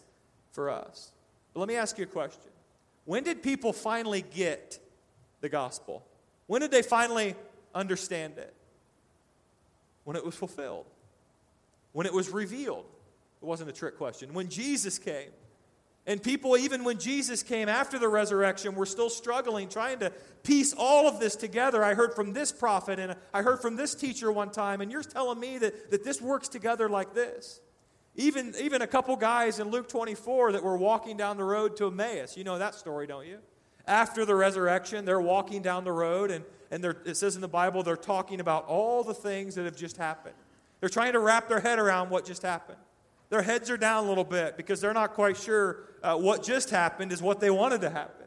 for 0.51 0.69
us. 0.69 1.13
But 1.53 1.61
let 1.61 1.69
me 1.69 1.77
ask 1.77 1.97
you 1.97 2.03
a 2.03 2.07
question. 2.07 2.51
When 3.05 3.23
did 3.23 3.41
people 3.41 3.71
finally 3.71 4.23
get 4.23 4.77
the 5.39 5.47
gospel? 5.47 6.05
When 6.47 6.59
did 6.59 6.71
they 6.71 6.81
finally 6.81 7.35
understand 7.73 8.37
it? 8.37 8.53
When 10.03 10.17
it 10.17 10.25
was 10.25 10.35
fulfilled, 10.35 10.85
when 11.99 12.05
it 12.05 12.13
was 12.13 12.29
revealed. 12.29 12.85
It 13.41 13.45
wasn't 13.45 13.69
a 13.69 13.73
trick 13.73 13.97
question. 13.97 14.33
When 14.33 14.47
Jesus 14.47 14.97
came. 14.97 15.31
And 16.07 16.23
people, 16.23 16.55
even 16.55 16.85
when 16.85 16.97
Jesus 16.97 17.43
came 17.43 17.67
after 17.67 17.99
the 17.99 18.07
resurrection, 18.07 18.73
were 18.73 18.85
still 18.85 19.09
struggling, 19.09 19.67
trying 19.67 19.99
to 19.99 20.13
piece 20.41 20.73
all 20.77 21.09
of 21.09 21.19
this 21.19 21.35
together. 21.35 21.83
I 21.83 21.95
heard 21.95 22.13
from 22.13 22.31
this 22.31 22.53
prophet 22.53 22.99
and 22.99 23.17
I 23.33 23.41
heard 23.41 23.61
from 23.61 23.75
this 23.75 23.95
teacher 23.95 24.31
one 24.31 24.49
time, 24.49 24.79
and 24.79 24.89
you're 24.89 25.03
telling 25.03 25.41
me 25.41 25.57
that, 25.57 25.91
that 25.91 26.05
this 26.05 26.21
works 26.21 26.47
together 26.47 26.87
like 26.87 27.13
this. 27.13 27.59
Even, 28.15 28.53
even 28.57 28.81
a 28.81 28.87
couple 28.87 29.17
guys 29.17 29.59
in 29.59 29.69
Luke 29.69 29.89
24 29.89 30.53
that 30.53 30.63
were 30.63 30.77
walking 30.77 31.17
down 31.17 31.35
the 31.35 31.43
road 31.43 31.75
to 31.75 31.87
Emmaus. 31.87 32.37
You 32.37 32.45
know 32.45 32.59
that 32.59 32.75
story, 32.75 33.07
don't 33.07 33.27
you? 33.27 33.39
After 33.85 34.23
the 34.23 34.35
resurrection, 34.35 35.03
they're 35.03 35.19
walking 35.19 35.61
down 35.61 35.83
the 35.83 35.91
road, 35.91 36.31
and, 36.31 36.45
and 36.71 36.85
it 36.85 37.17
says 37.17 37.35
in 37.35 37.41
the 37.41 37.49
Bible 37.49 37.83
they're 37.83 37.97
talking 37.97 38.39
about 38.39 38.67
all 38.67 39.03
the 39.03 39.13
things 39.13 39.55
that 39.55 39.65
have 39.65 39.75
just 39.75 39.97
happened. 39.97 40.35
They're 40.79 40.89
trying 40.89 41.13
to 41.13 41.19
wrap 41.19 41.49
their 41.49 41.59
head 41.59 41.79
around 41.79 42.09
what 42.09 42.25
just 42.25 42.41
happened. 42.41 42.77
Their 43.29 43.41
heads 43.41 43.69
are 43.69 43.77
down 43.77 44.05
a 44.05 44.09
little 44.09 44.23
bit 44.23 44.57
because 44.57 44.81
they're 44.81 44.93
not 44.93 45.13
quite 45.13 45.37
sure 45.37 45.83
uh, 46.01 46.15
what 46.15 46.41
just 46.43 46.69
happened 46.69 47.11
is 47.11 47.21
what 47.21 47.39
they 47.39 47.49
wanted 47.49 47.81
to 47.81 47.89
happen. 47.89 48.25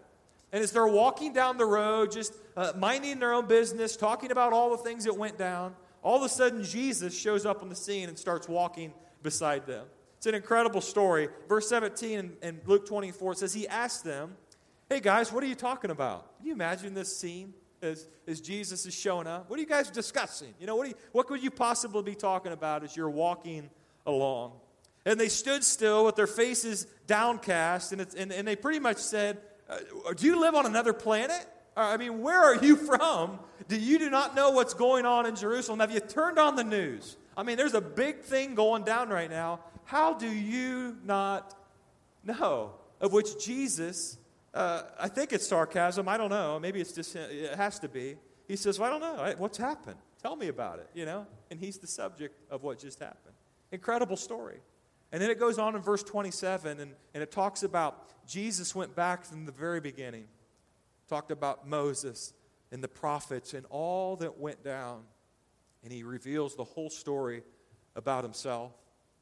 And 0.53 0.63
as 0.63 0.71
they're 0.71 0.87
walking 0.87 1.33
down 1.33 1.57
the 1.57 1.65
road, 1.65 2.13
just 2.13 2.35
uh, 2.57 2.73
minding 2.77 3.19
their 3.19 3.33
own 3.33 3.47
business, 3.47 3.97
talking 3.97 4.31
about 4.31 4.53
all 4.53 4.71
the 4.71 4.83
things 4.83 5.05
that 5.05 5.17
went 5.17 5.39
down, 5.39 5.75
all 6.03 6.19
of 6.19 6.23
a 6.23 6.29
sudden 6.29 6.63
Jesus 6.63 7.19
shows 7.19 7.47
up 7.47 7.63
on 7.63 7.69
the 7.69 7.75
scene 7.75 8.09
and 8.09 8.19
starts 8.19 8.49
walking 8.49 8.93
beside 9.23 9.67
them. 9.67 9.87
It's 10.19 10.27
an 10.27 10.35
incredible 10.35 10.83
story. 10.83 11.29
Verse 11.49 11.69
17 11.69 12.19
in, 12.19 12.33
in 12.43 12.61
Luke 12.67 12.87
24 12.87 13.33
it 13.33 13.39
says, 13.39 13.55
He 13.55 13.67
asked 13.67 14.05
them, 14.05 14.37
Hey 14.89 15.01
guys, 15.01 15.33
what 15.33 15.43
are 15.43 15.47
you 15.47 15.55
talking 15.55 15.91
about? 15.91 16.37
Can 16.37 16.47
you 16.47 16.53
imagine 16.53 16.93
this 16.93 17.17
scene 17.17 17.55
as, 17.83 18.07
as 18.27 18.41
Jesus 18.41 18.87
is 18.87 18.95
showing 18.95 19.27
up? 19.27 19.51
What 19.51 19.59
are 19.59 19.63
you 19.63 19.69
guys 19.69 19.91
discussing? 19.91 20.55
You 20.61 20.67
know, 20.67 20.77
what, 20.77 20.89
you, 20.89 20.95
what 21.13 21.27
could 21.27 21.43
you 21.43 21.51
possibly 21.51 22.03
be 22.03 22.15
talking 22.15 22.53
about 22.53 22.85
as 22.85 22.97
you're 22.97 23.11
walking 23.11 23.69
along? 24.07 24.53
And 25.05 25.19
they 25.19 25.29
stood 25.29 25.65
still 25.65 26.05
with 26.05 26.15
their 26.15 26.29
faces 26.29 26.87
downcast, 27.07 27.93
and, 27.93 28.07
and, 28.17 28.33
and 28.33 28.47
they 28.47 28.55
pretty 28.55 28.79
much 28.79 28.99
said, 28.99 29.39
uh, 29.69 29.79
Do 30.17 30.27
you 30.27 30.41
live 30.41 30.55
on 30.55 30.65
another 30.65 30.93
planet? 30.93 31.45
I 31.77 31.97
mean, 31.97 32.21
where 32.21 32.41
are 32.41 32.57
you 32.57 32.77
from? 32.89 33.39
Do 33.69 33.79
you 33.79 33.99
do 33.99 34.11
not 34.11 34.37
know 34.37 34.51
what's 34.51 34.75
going 34.75 35.07
on 35.07 35.27
in 35.27 35.35
Jerusalem? 35.35 35.81
Have 35.81 35.91
you 35.91 36.01
turned 36.01 36.39
on 36.39 36.57
the 36.57 36.65
news? 36.65 37.17
I 37.37 37.43
mean, 37.43 37.57
there's 37.57 37.75
a 37.75 37.81
big 37.81 38.21
thing 38.21 38.55
going 38.55 38.85
down 38.85 39.09
right 39.09 39.31
now. 39.31 39.61
How 39.85 40.15
do 40.15 40.29
you 40.29 40.97
not 41.05 41.55
know? 42.23 42.73
Of 43.01 43.13
which 43.13 43.45
Jesus, 43.45 44.19
uh, 44.55 44.83
I 44.99 45.09
think 45.09 45.33
it's 45.33 45.47
sarcasm. 45.47 46.09
I 46.09 46.17
don't 46.17 46.31
know. 46.31 46.59
Maybe 46.61 46.81
it's 46.81 46.93
just, 46.93 47.17
it 47.17 47.55
has 47.57 47.79
to 47.81 47.89
be. 47.89 48.17
He 48.49 48.57
says, 48.57 48.79
Well, 48.79 48.89
I 48.89 48.99
don't 48.99 49.01
know. 49.01 49.35
What's 49.39 49.59
happened? 49.59 49.97
Tell 50.21 50.37
me 50.37 50.49
about 50.49 50.79
it, 50.79 50.89
you 50.95 51.05
know? 51.05 51.27
And 51.51 51.59
he's 51.59 51.79
the 51.79 51.87
subject 51.87 52.41
of 52.51 52.63
what 52.63 52.79
just 52.79 52.99
happened. 52.99 53.35
Incredible 53.73 54.17
story. 54.17 54.61
And 55.11 55.21
then 55.21 55.31
it 55.31 55.39
goes 55.39 55.59
on 55.59 55.75
in 55.75 55.83
verse 55.83 56.03
27, 56.03 56.81
and, 56.81 56.93
and 57.13 57.23
it 57.23 57.31
talks 57.31 57.63
about 57.63 58.27
Jesus 58.27 58.75
went 58.75 58.95
back 58.95 59.25
from 59.25 59.47
the 59.47 59.53
very 59.53 59.81
beginning, 59.81 60.25
talked 61.09 61.31
about 61.31 61.69
Moses 61.69 62.33
and 62.71 62.83
the 62.83 62.89
prophets 62.89 63.53
and 63.53 63.67
all 63.69 64.17
that 64.17 64.39
went 64.39 64.65
down. 64.65 65.03
And 65.85 65.93
he 65.93 66.03
reveals 66.03 66.57
the 66.57 66.65
whole 66.65 66.89
story 66.89 67.43
about 67.95 68.25
himself. 68.25 68.73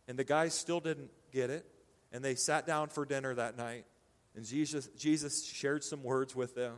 And 0.06 0.18
the 0.18 0.24
guys 0.24 0.54
still 0.54 0.80
didn't 0.80 1.10
get 1.32 1.50
it. 1.50 1.64
And 2.12 2.24
they 2.24 2.34
sat 2.34 2.66
down 2.66 2.88
for 2.88 3.04
dinner 3.04 3.34
that 3.34 3.56
night. 3.56 3.84
And 4.36 4.44
Jesus, 4.44 4.88
Jesus 4.96 5.44
shared 5.44 5.82
some 5.82 6.02
words 6.02 6.36
with 6.36 6.54
them. 6.54 6.76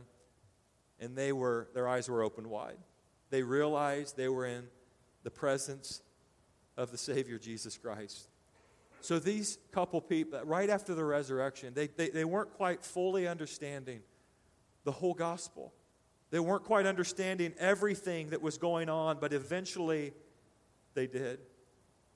And 0.99 1.15
they 1.15 1.31
were, 1.31 1.69
their 1.73 1.87
eyes 1.87 2.09
were 2.09 2.23
open 2.23 2.49
wide. 2.49 2.77
They 3.29 3.43
realized 3.43 4.15
they 4.15 4.29
were 4.29 4.45
in 4.45 4.65
the 5.23 5.31
presence 5.31 6.01
of 6.77 6.91
the 6.91 6.97
Savior, 6.97 7.37
Jesus 7.37 7.77
Christ. 7.77 8.27
So 9.01 9.19
these 9.19 9.57
couple 9.71 9.99
people, 10.01 10.39
right 10.45 10.69
after 10.69 10.95
the 10.95 11.03
resurrection, 11.03 11.73
they, 11.73 11.87
they, 11.87 12.09
they 12.09 12.25
weren't 12.25 12.53
quite 12.53 12.83
fully 12.83 13.27
understanding 13.27 14.01
the 14.85 14.91
whole 14.91 15.13
gospel. 15.13 15.73
They 16.31 16.39
weren't 16.39 16.63
quite 16.63 16.85
understanding 16.85 17.53
everything 17.59 18.29
that 18.29 18.41
was 18.41 18.57
going 18.57 18.89
on, 18.89 19.17
but 19.19 19.33
eventually 19.33 20.13
they 20.93 21.07
did. 21.07 21.39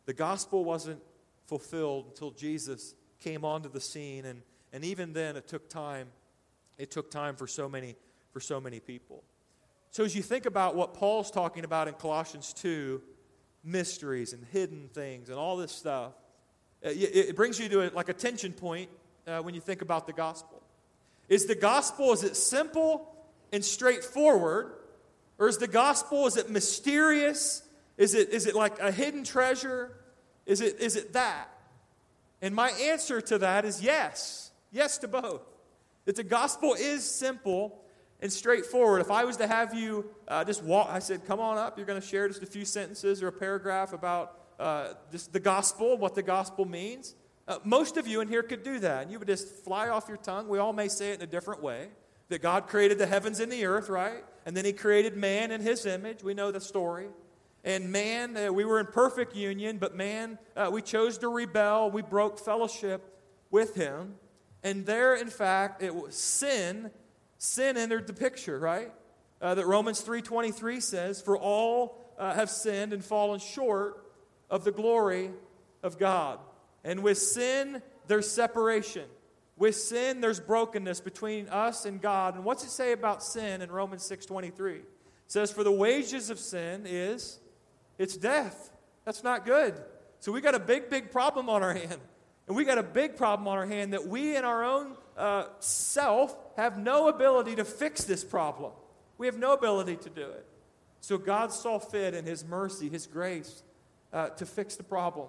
The 0.06 0.14
gospel 0.14 0.64
wasn't 0.64 1.02
fulfilled 1.46 2.06
until 2.10 2.32
Jesus 2.32 2.96
came 3.20 3.44
onto 3.44 3.70
the 3.70 3.82
scene, 3.82 4.26
and, 4.26 4.42
and 4.78 4.86
even 4.86 5.12
then 5.12 5.36
it 5.36 5.48
took 5.48 5.72
time. 5.72 6.08
It 6.78 6.92
took 6.92 7.10
time 7.10 7.36
for 7.36 7.48
so 7.48 7.68
many 7.68 7.96
for 8.32 8.40
so 8.40 8.62
many 8.62 8.80
people. 8.80 9.24
So 9.90 10.04
as 10.04 10.16
you 10.16 10.22
think 10.22 10.46
about 10.46 10.76
what 10.76 10.94
Paul's 10.94 11.32
talking 11.32 11.66
about 11.66 11.88
in 11.88 11.96
Colossians 11.96 12.54
2, 12.54 13.02
mysteries 13.64 14.34
and 14.34 14.46
hidden 14.52 14.88
things 14.94 15.30
and 15.30 15.40
all 15.40 15.58
this 15.58 15.72
stuff, 15.72 16.12
it 16.84 17.36
brings 17.36 17.60
you 17.60 17.68
to 17.70 17.88
a, 17.88 17.96
like 17.96 18.10
a 18.10 18.14
tension 18.14 18.54
point 18.54 18.92
uh, 19.26 19.40
when 19.40 19.56
you 19.56 19.62
think 19.62 19.82
about 19.82 20.06
the 20.06 20.14
gospel. 20.14 20.62
Is 21.28 21.48
the 21.48 21.56
gospel, 21.56 22.14
is 22.14 22.24
it 22.24 22.36
simple 22.36 23.12
and 23.52 23.66
straightforward? 23.66 24.74
Or 25.40 25.48
is 25.48 25.58
the 25.58 25.68
gospel, 25.68 26.28
is 26.28 26.38
it 26.38 26.52
mysterious? 26.52 27.64
Is 27.98 28.14
it, 28.14 28.30
is 28.30 28.46
it 28.46 28.54
like 28.54 28.78
a 28.78 28.92
hidden 28.92 29.24
treasure? 29.24 29.98
Is 30.46 30.62
it, 30.62 30.80
is 30.80 30.96
it 30.96 31.14
that? 31.14 31.50
And 32.44 32.54
my 32.54 32.70
answer 32.70 33.22
to 33.22 33.40
that 33.40 33.66
is 33.66 33.82
yes. 33.82 34.47
Yes 34.72 34.98
to 35.00 35.08
both. 35.08 35.42
That 36.06 36.16
the 36.16 36.24
gospel 36.24 36.74
is 36.74 37.04
simple 37.04 37.82
and 38.22 38.32
straightforward. 38.32 39.02
If 39.02 39.12
I 39.12 39.26
was 39.26 39.38
to 39.38 39.48
have 39.48 39.74
you 39.74 40.06
uh, 40.28 40.44
just 40.44 40.64
walk, 40.64 40.90
I 40.90 41.00
said, 41.00 41.26
come 41.26 41.40
on 41.40 41.58
up, 41.58 41.78
you're 41.78 41.86
going 41.86 42.02
to 42.02 42.08
share 42.08 42.28
just 42.28 42.42
a 42.42 42.48
few 42.48 42.66
sentences 42.66 43.22
or 43.22 43.28
a 43.28 43.32
paragraph 43.32 43.94
about 43.94 44.40
uh, 44.60 44.94
just 45.12 45.34
the 45.34 45.40
gospel, 45.40 45.98
what 45.98 46.16
the 46.16 46.24
gospel 46.24 46.66
means. 46.66 47.16
Uh, 47.48 47.60
most 47.64 47.96
of 47.98 48.08
you 48.08 48.22
in 48.22 48.28
here 48.28 48.44
could 48.44 48.64
do 48.64 48.80
that. 48.80 49.04
And 49.04 49.12
you 49.12 49.20
would 49.20 49.28
just 49.28 49.48
fly 49.64 49.90
off 49.90 50.08
your 50.08 50.18
tongue. 50.18 50.48
We 50.48 50.58
all 50.58 50.74
may 50.74 50.88
say 50.88 51.12
it 51.12 51.16
in 51.16 51.22
a 51.22 51.28
different 51.28 51.62
way. 51.62 51.90
That 52.30 52.42
God 52.42 52.68
created 52.68 52.98
the 52.98 53.08
heavens 53.08 53.40
and 53.40 53.50
the 53.50 53.66
earth, 53.66 53.88
right? 53.88 54.26
And 54.46 54.58
then 54.58 54.66
He 54.66 54.74
created 54.74 55.16
man 55.16 55.52
in 55.52 55.62
His 55.62 55.86
image. 55.86 56.24
We 56.24 56.34
know 56.34 56.52
the 56.52 56.60
story. 56.60 57.08
And 57.64 57.92
man, 57.92 58.36
uh, 58.36 58.52
we 58.52 58.66
were 58.66 58.80
in 58.80 58.88
perfect 58.88 59.36
union, 59.36 59.78
but 59.78 59.96
man, 59.96 60.38
uh, 60.56 60.70
we 60.72 60.82
chose 60.82 61.18
to 61.20 61.30
rebel. 61.30 61.90
We 61.90 62.02
broke 62.02 62.38
fellowship 62.40 63.18
with 63.50 63.76
Him. 63.76 64.16
And 64.68 64.86
there, 64.86 65.16
in 65.16 65.30
fact, 65.30 65.82
it 65.82 65.96
was 65.96 66.14
sin. 66.14 66.92
Sin 67.38 67.78
entered 67.78 68.06
the 68.06 68.12
picture, 68.12 68.60
right? 68.60 68.92
Uh, 69.42 69.56
that 69.56 69.66
Romans 69.66 70.04
3.23 70.04 70.82
says, 70.82 71.22
For 71.22 71.38
all 71.38 72.14
uh, 72.20 72.34
have 72.34 72.50
sinned 72.50 72.92
and 72.92 73.02
fallen 73.02 73.40
short 73.40 74.12
of 74.50 74.66
the 74.66 74.74
glory 74.74 75.32
of 75.84 75.98
God. 75.98 76.40
And 76.84 77.02
with 77.02 77.18
sin, 77.18 77.82
there's 78.08 78.30
separation. 78.30 79.06
With 79.56 79.78
sin, 79.78 80.20
there's 80.20 80.42
brokenness 80.42 81.00
between 81.00 81.48
us 81.48 81.86
and 81.86 82.02
God. 82.02 82.36
And 82.36 82.44
what's 82.44 82.66
it 82.66 82.70
say 82.70 82.92
about 82.92 83.24
sin 83.24 83.62
in 83.62 83.72
Romans 83.72 84.04
6:23? 84.04 84.80
It 84.80 84.86
says, 85.28 85.50
For 85.50 85.64
the 85.64 85.72
wages 85.72 86.30
of 86.30 86.40
sin 86.40 86.84
is 86.86 87.40
it's 87.98 88.18
death. 88.18 88.70
That's 89.06 89.24
not 89.24 89.46
good. 89.46 89.82
So 90.20 90.34
we 90.34 90.42
got 90.42 90.56
a 90.56 90.60
big, 90.60 90.90
big 90.90 91.10
problem 91.10 91.48
on 91.48 91.64
our 91.64 91.74
hand. 91.86 92.02
And 92.48 92.56
we 92.56 92.64
got 92.64 92.78
a 92.78 92.84
big 92.84 93.18
problem 93.18 93.48
on 93.48 93.58
our 93.58 93.66
hand 93.66 93.94
that 93.94 94.08
we 94.08 94.36
in 94.36 94.46
our 94.46 94.64
own 94.64 94.96
uh, 95.18 95.46
self 95.60 96.36
have 96.56 96.78
no 96.78 97.10
ability 97.10 97.56
to 97.56 97.66
fix 97.66 98.06
this 98.06 98.24
problem. 98.24 98.72
We 99.18 99.26
have 99.26 99.38
no 99.38 99.54
ability 99.54 99.98
to 99.98 100.10
do 100.10 100.22
it. 100.22 100.46
So 101.02 101.18
God 101.18 101.52
saw 101.52 101.80
fit 101.80 102.14
in 102.14 102.26
His 102.26 102.46
mercy, 102.46 102.90
His 102.90 103.06
grace, 103.06 103.64
uh, 104.14 104.30
to 104.30 104.46
fix 104.46 104.76
the 104.76 104.84
problem, 104.84 105.28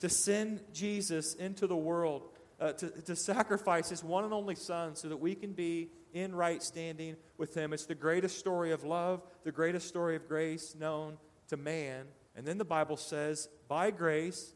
to 0.00 0.08
send 0.08 0.60
Jesus 0.72 1.34
into 1.34 1.66
the 1.66 1.76
world, 1.76 2.22
uh, 2.60 2.72
to, 2.72 2.88
to 3.02 3.16
sacrifice 3.16 3.88
his 3.88 4.04
one 4.04 4.24
and 4.24 4.32
only 4.32 4.54
Son 4.54 4.94
so 4.94 5.08
that 5.08 5.16
we 5.16 5.34
can 5.34 5.52
be 5.52 5.88
in 6.12 6.34
right 6.34 6.62
standing 6.62 7.16
with 7.36 7.54
him. 7.54 7.72
It's 7.72 7.86
the 7.86 7.94
greatest 7.94 8.38
story 8.38 8.70
of 8.70 8.84
love, 8.84 9.22
the 9.42 9.52
greatest 9.52 9.88
story 9.88 10.14
of 10.16 10.28
grace 10.28 10.74
known 10.78 11.18
to 11.48 11.56
man. 11.56 12.06
And 12.36 12.46
then 12.46 12.58
the 12.58 12.64
Bible 12.64 12.96
says, 12.96 13.48
by 13.68 13.90
grace, 13.90 14.54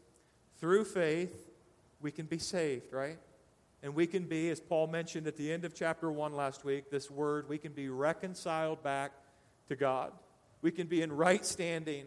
through 0.60 0.84
faith, 0.84 1.47
we 2.00 2.10
can 2.10 2.26
be 2.26 2.38
saved, 2.38 2.92
right? 2.92 3.18
And 3.82 3.94
we 3.94 4.06
can 4.06 4.24
be, 4.24 4.50
as 4.50 4.60
Paul 4.60 4.88
mentioned 4.88 5.26
at 5.26 5.36
the 5.36 5.52
end 5.52 5.64
of 5.64 5.74
chapter 5.74 6.10
1 6.10 6.34
last 6.34 6.64
week, 6.64 6.90
this 6.90 7.10
word, 7.10 7.48
we 7.48 7.58
can 7.58 7.72
be 7.72 7.88
reconciled 7.88 8.82
back 8.82 9.12
to 9.68 9.76
God. 9.76 10.12
We 10.62 10.70
can 10.70 10.88
be 10.88 11.02
in 11.02 11.12
right 11.12 11.44
standing 11.46 12.06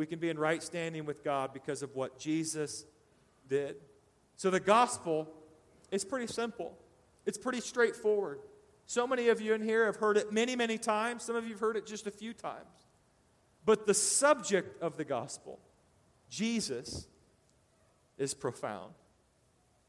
we 0.00 0.06
can 0.06 0.18
be 0.18 0.30
in 0.30 0.38
right 0.38 0.62
standing 0.62 1.04
with 1.04 1.22
God 1.22 1.52
because 1.52 1.82
of 1.82 1.94
what 1.94 2.18
Jesus 2.18 2.86
did. 3.50 3.76
So 4.36 4.48
the 4.48 4.58
gospel 4.58 5.28
is 5.90 6.06
pretty 6.06 6.26
simple, 6.26 6.74
it's 7.26 7.36
pretty 7.36 7.60
straightforward. 7.60 8.40
So 8.86 9.06
many 9.06 9.28
of 9.28 9.42
you 9.42 9.52
in 9.52 9.62
here 9.62 9.84
have 9.84 9.96
heard 9.96 10.16
it 10.16 10.32
many, 10.32 10.56
many 10.56 10.78
times. 10.78 11.22
Some 11.22 11.36
of 11.36 11.44
you 11.44 11.50
have 11.50 11.60
heard 11.60 11.76
it 11.76 11.86
just 11.86 12.06
a 12.06 12.10
few 12.10 12.32
times. 12.32 12.88
But 13.66 13.86
the 13.86 13.92
subject 13.92 14.82
of 14.82 14.96
the 14.96 15.04
gospel, 15.04 15.60
Jesus, 16.30 17.06
is 18.16 18.32
profound. 18.32 18.94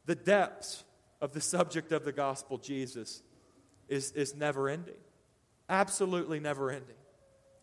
The 0.05 0.15
depths 0.15 0.83
of 1.19 1.33
the 1.33 1.41
subject 1.41 1.91
of 1.91 2.05
the 2.05 2.11
gospel, 2.11 2.57
Jesus, 2.57 3.21
is, 3.87 4.11
is 4.13 4.35
never 4.35 4.69
ending. 4.69 4.95
Absolutely 5.69 6.39
never 6.39 6.71
ending 6.71 6.95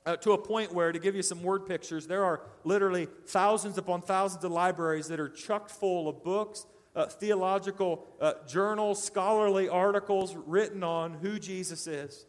uh, 0.08 0.16
to 0.16 0.32
a 0.32 0.38
point 0.38 0.72
where, 0.72 0.90
to 0.90 0.98
give 0.98 1.14
you 1.14 1.22
some 1.22 1.42
word 1.42 1.66
pictures, 1.66 2.06
there 2.06 2.24
are 2.24 2.40
literally 2.64 3.06
thousands 3.26 3.76
upon 3.76 4.00
thousands 4.00 4.42
of 4.42 4.50
libraries 4.50 5.08
that 5.08 5.20
are 5.20 5.28
chucked 5.28 5.70
full 5.70 6.08
of 6.08 6.24
books, 6.24 6.64
uh, 6.96 7.04
theological 7.04 8.06
uh, 8.18 8.32
journals, 8.48 9.02
scholarly 9.02 9.68
articles 9.68 10.34
written 10.34 10.82
on 10.82 11.12
who 11.12 11.38
Jesus 11.38 11.86
is. 11.86 12.24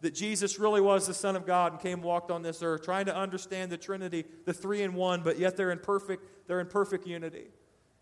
That 0.00 0.14
Jesus 0.14 0.58
really 0.58 0.80
was 0.80 1.06
the 1.06 1.14
Son 1.14 1.36
of 1.36 1.46
God 1.46 1.70
and 1.70 1.80
came 1.80 2.02
walked 2.02 2.32
on 2.32 2.42
this 2.42 2.60
earth, 2.60 2.82
trying 2.82 3.06
to 3.06 3.16
understand 3.16 3.70
the 3.70 3.76
Trinity, 3.78 4.24
the 4.44 4.52
three 4.52 4.82
in 4.82 4.94
one, 4.94 5.22
but 5.22 5.38
yet 5.38 5.56
they're 5.56 5.70
in 5.70 5.78
perfect, 5.78 6.48
they're 6.48 6.58
in 6.58 6.66
perfect 6.66 7.06
unity. 7.06 7.46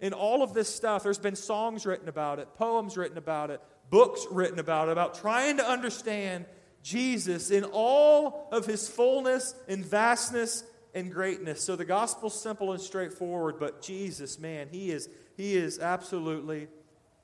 In 0.01 0.13
all 0.13 0.43
of 0.43 0.55
this 0.55 0.75
stuff, 0.75 1.03
there's 1.03 1.19
been 1.19 1.37
songs 1.37 1.85
written 1.85 2.09
about 2.09 2.39
it, 2.39 2.49
poems 2.55 2.97
written 2.97 3.19
about 3.19 3.51
it, 3.51 3.61
books 3.91 4.27
written 4.31 4.59
about 4.59 4.89
it, 4.89 4.93
about 4.93 5.15
trying 5.15 5.59
to 5.59 5.69
understand 5.69 6.47
Jesus 6.83 7.51
in 7.51 7.65
all 7.65 8.49
of 8.51 8.65
his 8.65 8.89
fullness 8.89 9.55
and 9.69 9.85
vastness 9.85 10.65
and 10.95 11.13
greatness. 11.13 11.63
So 11.63 11.77
the 11.77 11.85
gospel's 11.85 12.41
simple 12.41 12.73
and 12.73 12.81
straightforward, 12.81 13.57
but 13.61 13.83
Jesus, 13.83 14.39
man, 14.39 14.69
he 14.71 14.91
is 14.91 15.09
he 15.37 15.55
is 15.55 15.79
absolutely 15.79 16.69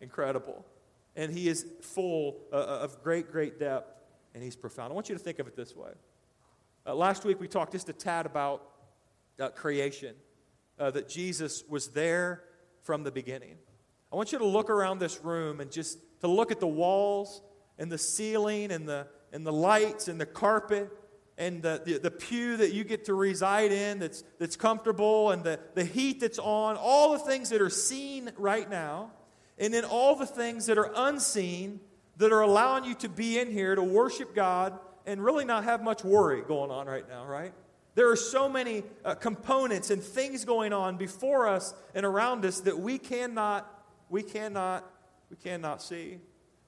incredible. 0.00 0.64
And 1.16 1.32
he 1.32 1.48
is 1.48 1.66
full 1.80 2.38
uh, 2.52 2.56
uh, 2.56 2.78
of 2.82 3.02
great, 3.02 3.32
great 3.32 3.58
depth, 3.58 3.90
and 4.34 4.42
he's 4.42 4.56
profound. 4.56 4.92
I 4.92 4.94
want 4.94 5.08
you 5.08 5.14
to 5.14 5.18
think 5.18 5.38
of 5.38 5.46
it 5.46 5.56
this 5.56 5.74
way. 5.74 5.90
Uh, 6.86 6.94
last 6.94 7.24
week 7.24 7.40
we 7.40 7.48
talked 7.48 7.72
just 7.72 7.88
a 7.88 7.92
tad 7.92 8.26
about 8.26 8.62
uh, 9.40 9.48
creation, 9.48 10.14
uh, 10.78 10.90
that 10.90 11.08
Jesus 11.08 11.64
was 11.68 11.88
there 11.88 12.42
from 12.86 13.02
the 13.02 13.10
beginning. 13.10 13.56
I 14.12 14.16
want 14.16 14.32
you 14.32 14.38
to 14.38 14.46
look 14.46 14.70
around 14.70 15.00
this 15.00 15.22
room 15.22 15.60
and 15.60 15.70
just 15.70 15.98
to 16.20 16.28
look 16.28 16.50
at 16.50 16.60
the 16.60 16.66
walls 16.66 17.42
and 17.78 17.92
the 17.92 17.98
ceiling 17.98 18.70
and 18.70 18.88
the 18.88 19.08
and 19.32 19.46
the 19.46 19.52
lights 19.52 20.08
and 20.08 20.20
the 20.20 20.26
carpet 20.26 20.90
and 21.36 21.62
the, 21.62 21.82
the, 21.84 21.98
the, 21.98 22.10
pew 22.10 22.56
that 22.56 22.72
you 22.72 22.84
get 22.84 23.04
to 23.04 23.14
reside 23.14 23.70
in 23.70 23.98
that's, 23.98 24.24
that's 24.38 24.56
comfortable 24.56 25.30
and 25.30 25.44
the, 25.44 25.60
the 25.74 25.84
heat 25.84 26.20
that's 26.20 26.38
on, 26.38 26.76
all 26.76 27.12
the 27.12 27.18
things 27.18 27.50
that 27.50 27.60
are 27.60 27.68
seen 27.68 28.30
right 28.38 28.70
now, 28.70 29.10
and 29.58 29.74
then 29.74 29.84
all 29.84 30.16
the 30.16 30.24
things 30.24 30.66
that 30.66 30.78
are 30.78 30.90
unseen 30.96 31.80
that 32.16 32.32
are 32.32 32.40
allowing 32.40 32.84
you 32.84 32.94
to 32.94 33.08
be 33.10 33.38
in 33.38 33.50
here 33.50 33.74
to 33.74 33.82
worship 33.82 34.34
God 34.34 34.78
and 35.04 35.22
really 35.22 35.44
not 35.44 35.64
have 35.64 35.82
much 35.82 36.02
worry 36.02 36.40
going 36.40 36.70
on 36.70 36.86
right 36.86 37.06
now, 37.06 37.26
right? 37.26 37.52
There 37.96 38.10
are 38.10 38.16
so 38.16 38.46
many 38.46 38.84
uh, 39.06 39.14
components 39.14 39.90
and 39.90 40.02
things 40.02 40.44
going 40.44 40.74
on 40.74 40.98
before 40.98 41.48
us 41.48 41.74
and 41.94 42.04
around 42.04 42.44
us 42.44 42.60
that 42.60 42.78
we 42.78 42.98
cannot, 42.98 43.66
we 44.10 44.22
cannot, 44.22 44.84
we 45.30 45.36
cannot 45.36 45.82
see. 45.82 46.18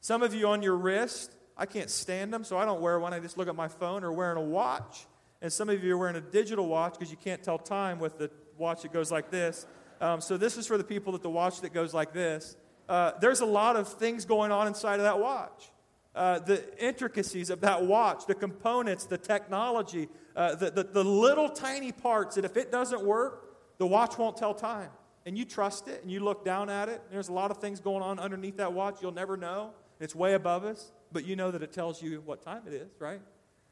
Some 0.01 0.23
of 0.23 0.35
you 0.35 0.49
on 0.49 0.63
your 0.63 0.75
wrist, 0.75 1.35
I 1.55 1.67
can't 1.67 1.91
stand 1.91 2.33
them, 2.33 2.45
so 2.45 2.57
I 2.57 2.65
don't 2.65 2.81
wear 2.81 2.99
one. 2.99 3.13
I 3.13 3.21
just 3.21 3.37
look 3.37 3.47
at 3.47 3.55
my 3.55 3.69
phone 3.69 4.05
or 4.05 4.13
wearing 4.13 4.39
a 4.39 4.43
watch. 4.43 5.07
And 5.43 5.53
some 5.53 5.69
of 5.69 5.85
you 5.85 5.95
are 5.95 5.99
wearing 5.99 6.17
a 6.17 6.21
digital 6.23 6.67
watch 6.67 6.95
because 6.95 7.11
you 7.11 7.19
can't 7.19 7.43
tell 7.43 7.59
time 7.59 7.99
with 7.99 8.17
the 8.17 8.31
watch 8.57 8.81
that 8.83 8.95
goes 8.95 9.13
like 9.13 9.31
this. 9.31 9.67
Um, 10.01 10.23
so 10.23 10.39
this 10.39 10.57
is 10.57 10.67
for 10.67 10.79
the 10.79 10.85
people 10.85 11.13
that 11.13 11.23
the 11.23 11.29
watch 11.29 11.61
that 11.61 11.75
goes 11.75 11.93
like 11.93 12.15
this. 12.15 12.57
Uh, 12.89 13.13
there's 13.21 13.41
a 13.41 13.47
lot 13.47 13.77
of 13.77 13.87
things 13.87 14.25
going 14.25 14.51
on 14.51 14.67
inside 14.67 14.95
of 14.95 15.03
that 15.03 15.19
watch. 15.19 15.71
Uh, 16.19 16.41
the 16.41 16.65
intricacies 16.85 17.49
of 17.49 17.61
that 17.61 17.85
watch, 17.85 18.27
the 18.27 18.35
components, 18.35 19.05
the 19.05 19.17
technology, 19.17 20.09
uh, 20.35 20.53
the, 20.57 20.69
the, 20.69 20.83
the 20.83 21.05
little 21.05 21.49
tiny 21.49 21.93
parts 21.93 22.35
that 22.35 22.45
if 22.45 22.57
it 22.57 22.73
doesn't 22.73 23.05
work, 23.05 23.79
the 23.79 23.87
watch 23.87 24.19
won't 24.19 24.37
tell 24.37 24.53
time. 24.53 24.91
And 25.27 25.39
you 25.39 25.45
trust 25.45 25.87
it 25.87 26.03
and 26.03 26.11
you 26.11 26.19
look 26.19 26.45
down 26.45 26.71
at 26.71 26.89
it. 26.89 27.01
there's 27.13 27.29
a 27.29 27.33
lot 27.33 27.53
of 27.53 27.59
things 27.59 27.79
going 27.79 28.03
on 28.03 28.19
underneath 28.19 28.57
that 28.57 28.73
watch 28.73 28.97
you'll 29.01 29.13
never 29.13 29.37
know. 29.37 29.71
It's 30.01 30.13
way 30.13 30.35
above 30.35 30.65
us, 30.65 30.91
but 31.13 31.25
you 31.25 31.37
know 31.37 31.53
that 31.53 31.63
it 31.63 31.73
tells 31.73 32.03
you 32.03 32.21
what 32.27 32.43
time 32.43 32.63
it 32.67 32.73
is, 32.73 32.91
right? 32.99 33.21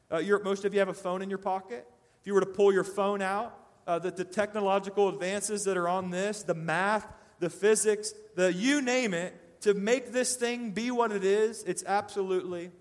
Uh, 0.09 0.21
most 0.41 0.63
of 0.63 0.73
you 0.73 0.79
have 0.79 0.87
a 0.87 0.93
phone 0.93 1.21
in 1.21 1.29
your 1.29 1.39
pocket. 1.39 1.85
If 2.21 2.27
you 2.27 2.33
were 2.33 2.39
to 2.39 2.45
pull 2.45 2.71
your 2.71 2.85
phone 2.85 3.21
out, 3.21 3.59
uh, 3.85 3.99
that 3.99 4.15
the 4.15 4.23
technological 4.23 5.09
advances 5.09 5.65
that 5.65 5.75
are 5.75 5.89
on 5.89 6.11
this, 6.11 6.43
the 6.43 6.53
math, 6.53 7.11
the 7.39 7.49
physics, 7.49 8.13
the 8.37 8.53
you 8.53 8.81
name 8.81 9.13
it, 9.13 9.35
to 9.67 9.73
make 9.73 10.13
this 10.13 10.37
thing 10.37 10.71
be 10.71 10.91
what 10.91 11.11
it 11.11 11.25
is, 11.25 11.63
it's 11.63 11.83
absolutely 11.85 12.71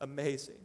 amazing. 0.00 0.56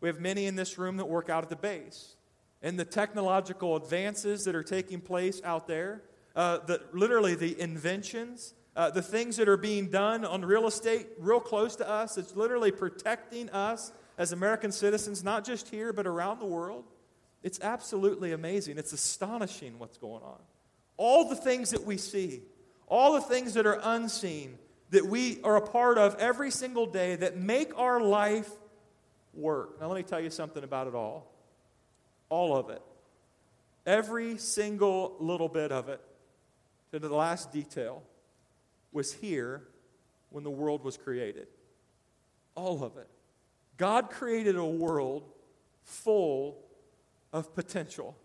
We 0.00 0.08
have 0.08 0.20
many 0.20 0.44
in 0.44 0.56
this 0.56 0.76
room 0.76 0.98
that 0.98 1.06
work 1.06 1.30
out 1.30 1.42
at 1.42 1.48
the 1.48 1.56
base. 1.56 2.16
And 2.62 2.78
the 2.78 2.84
technological 2.84 3.76
advances 3.76 4.44
that 4.44 4.54
are 4.54 4.62
taking 4.62 5.00
place 5.00 5.40
out 5.42 5.66
there, 5.66 6.02
uh, 6.34 6.58
the, 6.66 6.82
literally 6.92 7.34
the 7.34 7.58
inventions, 7.58 8.52
uh, 8.76 8.90
the 8.90 9.00
things 9.00 9.38
that 9.38 9.48
are 9.48 9.56
being 9.56 9.88
done 9.88 10.22
on 10.26 10.44
real 10.44 10.66
estate 10.66 11.06
real 11.18 11.40
close 11.40 11.74
to 11.76 11.88
us, 11.88 12.18
it's 12.18 12.36
literally 12.36 12.70
protecting 12.70 13.48
us 13.50 13.90
as 14.18 14.32
American 14.32 14.70
citizens, 14.70 15.24
not 15.24 15.46
just 15.46 15.68
here, 15.70 15.94
but 15.94 16.06
around 16.06 16.40
the 16.40 16.46
world. 16.46 16.84
It's 17.42 17.60
absolutely 17.62 18.32
amazing. 18.32 18.76
It's 18.76 18.92
astonishing 18.92 19.78
what's 19.78 19.96
going 19.96 20.22
on. 20.22 20.40
All 20.98 21.26
the 21.26 21.36
things 21.36 21.70
that 21.70 21.84
we 21.84 21.96
see, 21.96 22.42
all 22.86 23.14
the 23.14 23.20
things 23.20 23.54
that 23.54 23.66
are 23.66 23.80
unseen, 23.82 24.58
that 24.90 25.06
we 25.06 25.40
are 25.42 25.56
a 25.56 25.60
part 25.60 25.98
of 25.98 26.14
every 26.16 26.50
single 26.50 26.86
day 26.86 27.16
that 27.16 27.36
make 27.36 27.76
our 27.78 28.00
life 28.00 28.50
work. 29.34 29.80
Now, 29.80 29.88
let 29.88 29.96
me 29.96 30.02
tell 30.02 30.20
you 30.20 30.30
something 30.30 30.62
about 30.62 30.86
it 30.86 30.94
all. 30.94 31.26
All 32.28 32.56
of 32.56 32.70
it. 32.70 32.82
Every 33.84 34.36
single 34.38 35.16
little 35.20 35.48
bit 35.48 35.70
of 35.72 35.88
it, 35.88 36.00
to 36.92 36.98
the 36.98 37.14
last 37.14 37.52
detail, 37.52 38.02
was 38.92 39.12
here 39.12 39.62
when 40.30 40.44
the 40.44 40.50
world 40.50 40.82
was 40.82 40.96
created. 40.96 41.46
All 42.54 42.82
of 42.82 42.96
it. 42.96 43.08
God 43.76 44.10
created 44.10 44.56
a 44.56 44.64
world 44.64 45.24
full 45.84 46.58
of 47.32 47.54
potential. 47.54 48.16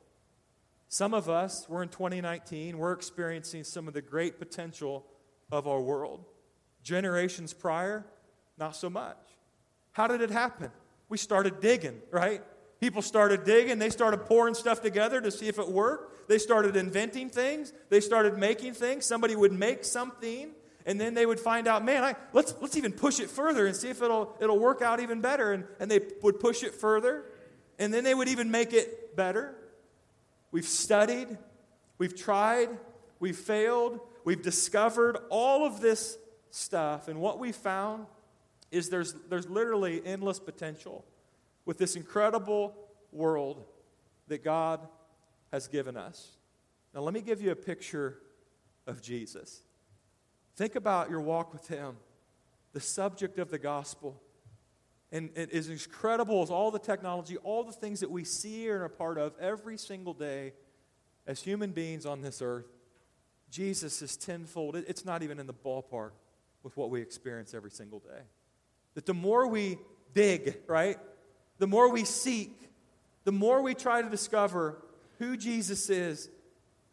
Some 0.91 1.13
of 1.13 1.29
us, 1.29 1.67
we're 1.69 1.83
in 1.83 1.87
2019, 1.87 2.77
we're 2.77 2.91
experiencing 2.91 3.63
some 3.63 3.87
of 3.87 3.93
the 3.93 4.01
great 4.01 4.39
potential 4.39 5.05
of 5.49 5.65
our 5.65 5.79
world. 5.79 6.25
Generations 6.83 7.53
prior, 7.53 8.05
not 8.57 8.75
so 8.75 8.89
much. 8.89 9.15
How 9.93 10.07
did 10.07 10.19
it 10.19 10.31
happen? 10.31 10.69
We 11.07 11.17
started 11.17 11.61
digging, 11.61 12.01
right? 12.11 12.41
People 12.81 13.01
started 13.01 13.45
digging, 13.45 13.79
they 13.79 13.89
started 13.89 14.25
pouring 14.25 14.53
stuff 14.53 14.81
together 14.81 15.21
to 15.21 15.31
see 15.31 15.47
if 15.47 15.59
it 15.59 15.69
worked. 15.69 16.27
They 16.27 16.37
started 16.37 16.75
inventing 16.75 17.29
things, 17.29 17.71
they 17.87 18.01
started 18.01 18.37
making 18.37 18.73
things. 18.73 19.05
Somebody 19.05 19.37
would 19.37 19.53
make 19.53 19.85
something, 19.85 20.51
and 20.85 20.99
then 20.99 21.13
they 21.13 21.25
would 21.25 21.39
find 21.39 21.69
out, 21.69 21.85
man, 21.85 22.03
I, 22.03 22.15
let's, 22.33 22.53
let's 22.59 22.75
even 22.75 22.91
push 22.91 23.21
it 23.21 23.29
further 23.29 23.65
and 23.65 23.73
see 23.77 23.87
if 23.87 24.01
it'll, 24.01 24.35
it'll 24.41 24.59
work 24.59 24.81
out 24.81 24.99
even 24.99 25.21
better. 25.21 25.53
And, 25.53 25.63
and 25.79 25.89
they 25.89 26.01
would 26.21 26.41
push 26.41 26.63
it 26.63 26.75
further, 26.75 27.23
and 27.79 27.93
then 27.93 28.03
they 28.03 28.13
would 28.13 28.27
even 28.27 28.51
make 28.51 28.73
it 28.73 29.15
better. 29.15 29.55
We've 30.51 30.67
studied, 30.67 31.37
we've 31.97 32.15
tried, 32.15 32.69
we've 33.19 33.37
failed, 33.37 33.99
we've 34.25 34.41
discovered 34.41 35.17
all 35.29 35.65
of 35.65 35.81
this 35.81 36.17
stuff, 36.49 37.07
and 37.07 37.21
what 37.21 37.39
we 37.39 37.51
found 37.51 38.05
is 38.71 38.89
there's, 38.89 39.13
there's 39.29 39.49
literally 39.49 40.01
endless 40.05 40.39
potential 40.39 41.05
with 41.65 41.77
this 41.77 41.95
incredible 41.95 42.73
world 43.11 43.63
that 44.27 44.43
God 44.43 44.79
has 45.51 45.67
given 45.67 45.97
us. 45.97 46.37
Now, 46.93 47.01
let 47.01 47.13
me 47.13 47.21
give 47.21 47.41
you 47.41 47.51
a 47.51 47.55
picture 47.55 48.19
of 48.87 49.01
Jesus. 49.01 49.61
Think 50.55 50.75
about 50.75 51.09
your 51.09 51.21
walk 51.21 51.53
with 51.53 51.67
Him, 51.67 51.97
the 52.73 52.79
subject 52.79 53.39
of 53.39 53.51
the 53.51 53.59
gospel. 53.59 54.21
And 55.11 55.29
it 55.35 55.51
is 55.51 55.69
incredible 55.69 56.41
as 56.41 56.49
all 56.49 56.71
the 56.71 56.79
technology, 56.79 57.37
all 57.37 57.63
the 57.63 57.73
things 57.73 57.99
that 57.99 58.09
we 58.09 58.23
see 58.23 58.69
and 58.69 58.81
are 58.81 58.89
part 58.89 59.17
of 59.17 59.33
every 59.39 59.77
single 59.77 60.13
day 60.13 60.53
as 61.27 61.41
human 61.41 61.71
beings 61.71 62.05
on 62.05 62.21
this 62.21 62.41
earth. 62.41 62.67
Jesus 63.49 64.01
is 64.01 64.15
tenfold. 64.15 64.75
It's 64.75 65.03
not 65.03 65.21
even 65.23 65.37
in 65.39 65.47
the 65.47 65.53
ballpark 65.53 66.11
with 66.63 66.77
what 66.77 66.89
we 66.89 67.01
experience 67.01 67.53
every 67.53 67.71
single 67.71 67.99
day. 67.99 68.21
That 68.93 69.05
the 69.05 69.13
more 69.13 69.47
we 69.47 69.77
dig, 70.13 70.57
right, 70.67 70.97
the 71.59 71.67
more 71.67 71.91
we 71.91 72.05
seek, 72.05 72.69
the 73.25 73.31
more 73.31 73.61
we 73.61 73.73
try 73.73 74.01
to 74.01 74.09
discover 74.09 74.81
who 75.19 75.35
Jesus 75.35 75.89
is, 75.89 76.29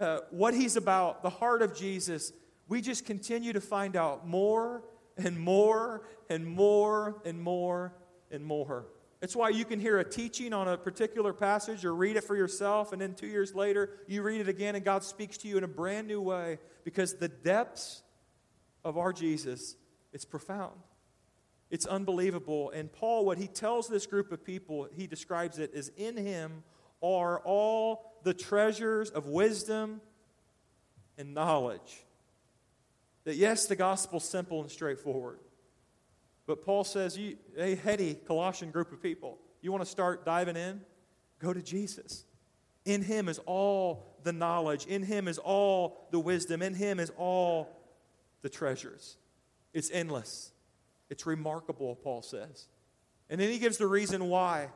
uh, 0.01 0.19
what 0.31 0.55
he's 0.55 0.77
about, 0.77 1.23
the 1.23 1.31
heart 1.31 1.63
of 1.63 1.77
Jesus, 1.77 2.33
we 2.69 2.81
just 2.81 3.07
continue 3.07 3.53
to 3.53 3.61
find 3.61 3.97
out 3.97 4.27
more 4.27 4.83
and 5.17 5.39
more 5.39 6.03
and 6.29 6.47
more 6.47 7.21
and 7.25 7.41
more 7.41 7.95
and 8.31 8.45
more. 8.45 8.87
It's 9.21 9.35
why 9.35 9.49
you 9.49 9.65
can 9.65 9.81
hear 9.81 9.99
a 9.99 10.05
teaching 10.05 10.53
on 10.53 10.69
a 10.69 10.77
particular 10.77 11.33
passage 11.33 11.85
or 11.85 11.95
read 11.95 12.17
it 12.17 12.25
for 12.25 12.37
yourself, 12.37 12.93
and 12.93 13.03
then 13.03 13.15
two 13.15 13.27
years 13.27 13.55
later, 13.55 13.91
you 14.07 14.23
read 14.23 14.41
it 14.41 14.49
again, 14.49 14.77
and 14.77 14.85
God 14.85 15.03
speaks 15.03 15.37
to 15.39 15.49
you 15.49 15.59
in 15.59 15.65
a 15.65 15.69
brand 15.69 16.07
new 16.07 16.21
way 16.21 16.59
because 16.85 17.15
the 17.15 17.29
depths 17.29 18.03
of 18.85 18.97
our 18.97 19.13
Jesus, 19.13 19.77
it's 20.13 20.25
profound. 20.25 20.79
It's 21.71 21.85
unbelievable. 21.85 22.71
And 22.71 22.93
Paul, 22.93 23.27
what 23.27 23.39
he 23.39 23.49
tells 23.49 23.89
this 23.89 24.07
group 24.07 24.33
of 24.33 24.45
people, 24.45 24.89
he 24.97 25.07
describes 25.07 25.59
it 25.59 25.75
as 25.75 25.91
in 25.97 26.17
him 26.17 26.63
are 27.03 27.41
all 27.41 28.15
the 28.23 28.35
treasures 28.35 29.11
of 29.11 29.27
wisdom 29.27 30.01
and 31.19 31.35
knowledge. 31.35 32.05
That 33.25 33.37
yes, 33.37 33.67
the 33.67 33.77
gospel's 33.77 34.29
simple 34.29 34.63
and 34.63 34.71
straightforward. 34.71 35.39
But 36.49 36.65
Paul 36.65 36.83
says, 36.83 37.17
you, 37.19 37.37
a 37.59 37.75
heady 37.75 38.15
Colossian 38.15 38.71
group 38.71 38.91
of 38.91 39.03
people, 39.03 39.37
you 39.61 39.71
want 39.71 39.85
to 39.85 39.91
start 39.91 40.25
diving 40.25 40.57
in? 40.57 40.81
Go 41.41 41.53
to 41.53 41.61
Jesus. 41.61 42.25
In 42.87 43.03
him 43.03 43.29
is 43.29 43.39
all 43.45 44.17
the 44.23 44.33
knowledge, 44.33 44.87
in 44.87 45.03
him 45.03 45.29
is 45.29 45.37
all 45.37 46.09
the 46.11 46.19
wisdom, 46.19 46.63
in 46.63 46.73
him 46.73 46.99
is 47.01 47.13
all 47.19 47.69
the 48.41 48.49
treasures. 48.49 49.19
It's 49.75 49.91
endless. 49.91 50.53
It's 51.11 51.27
remarkable, 51.27 51.95
Paul 51.97 52.23
says. 52.23 52.67
And 53.29 53.39
then 53.39 53.51
he 53.51 53.59
gives 53.59 53.77
the 53.77 53.87
reason 53.87 54.25
why 54.31 54.71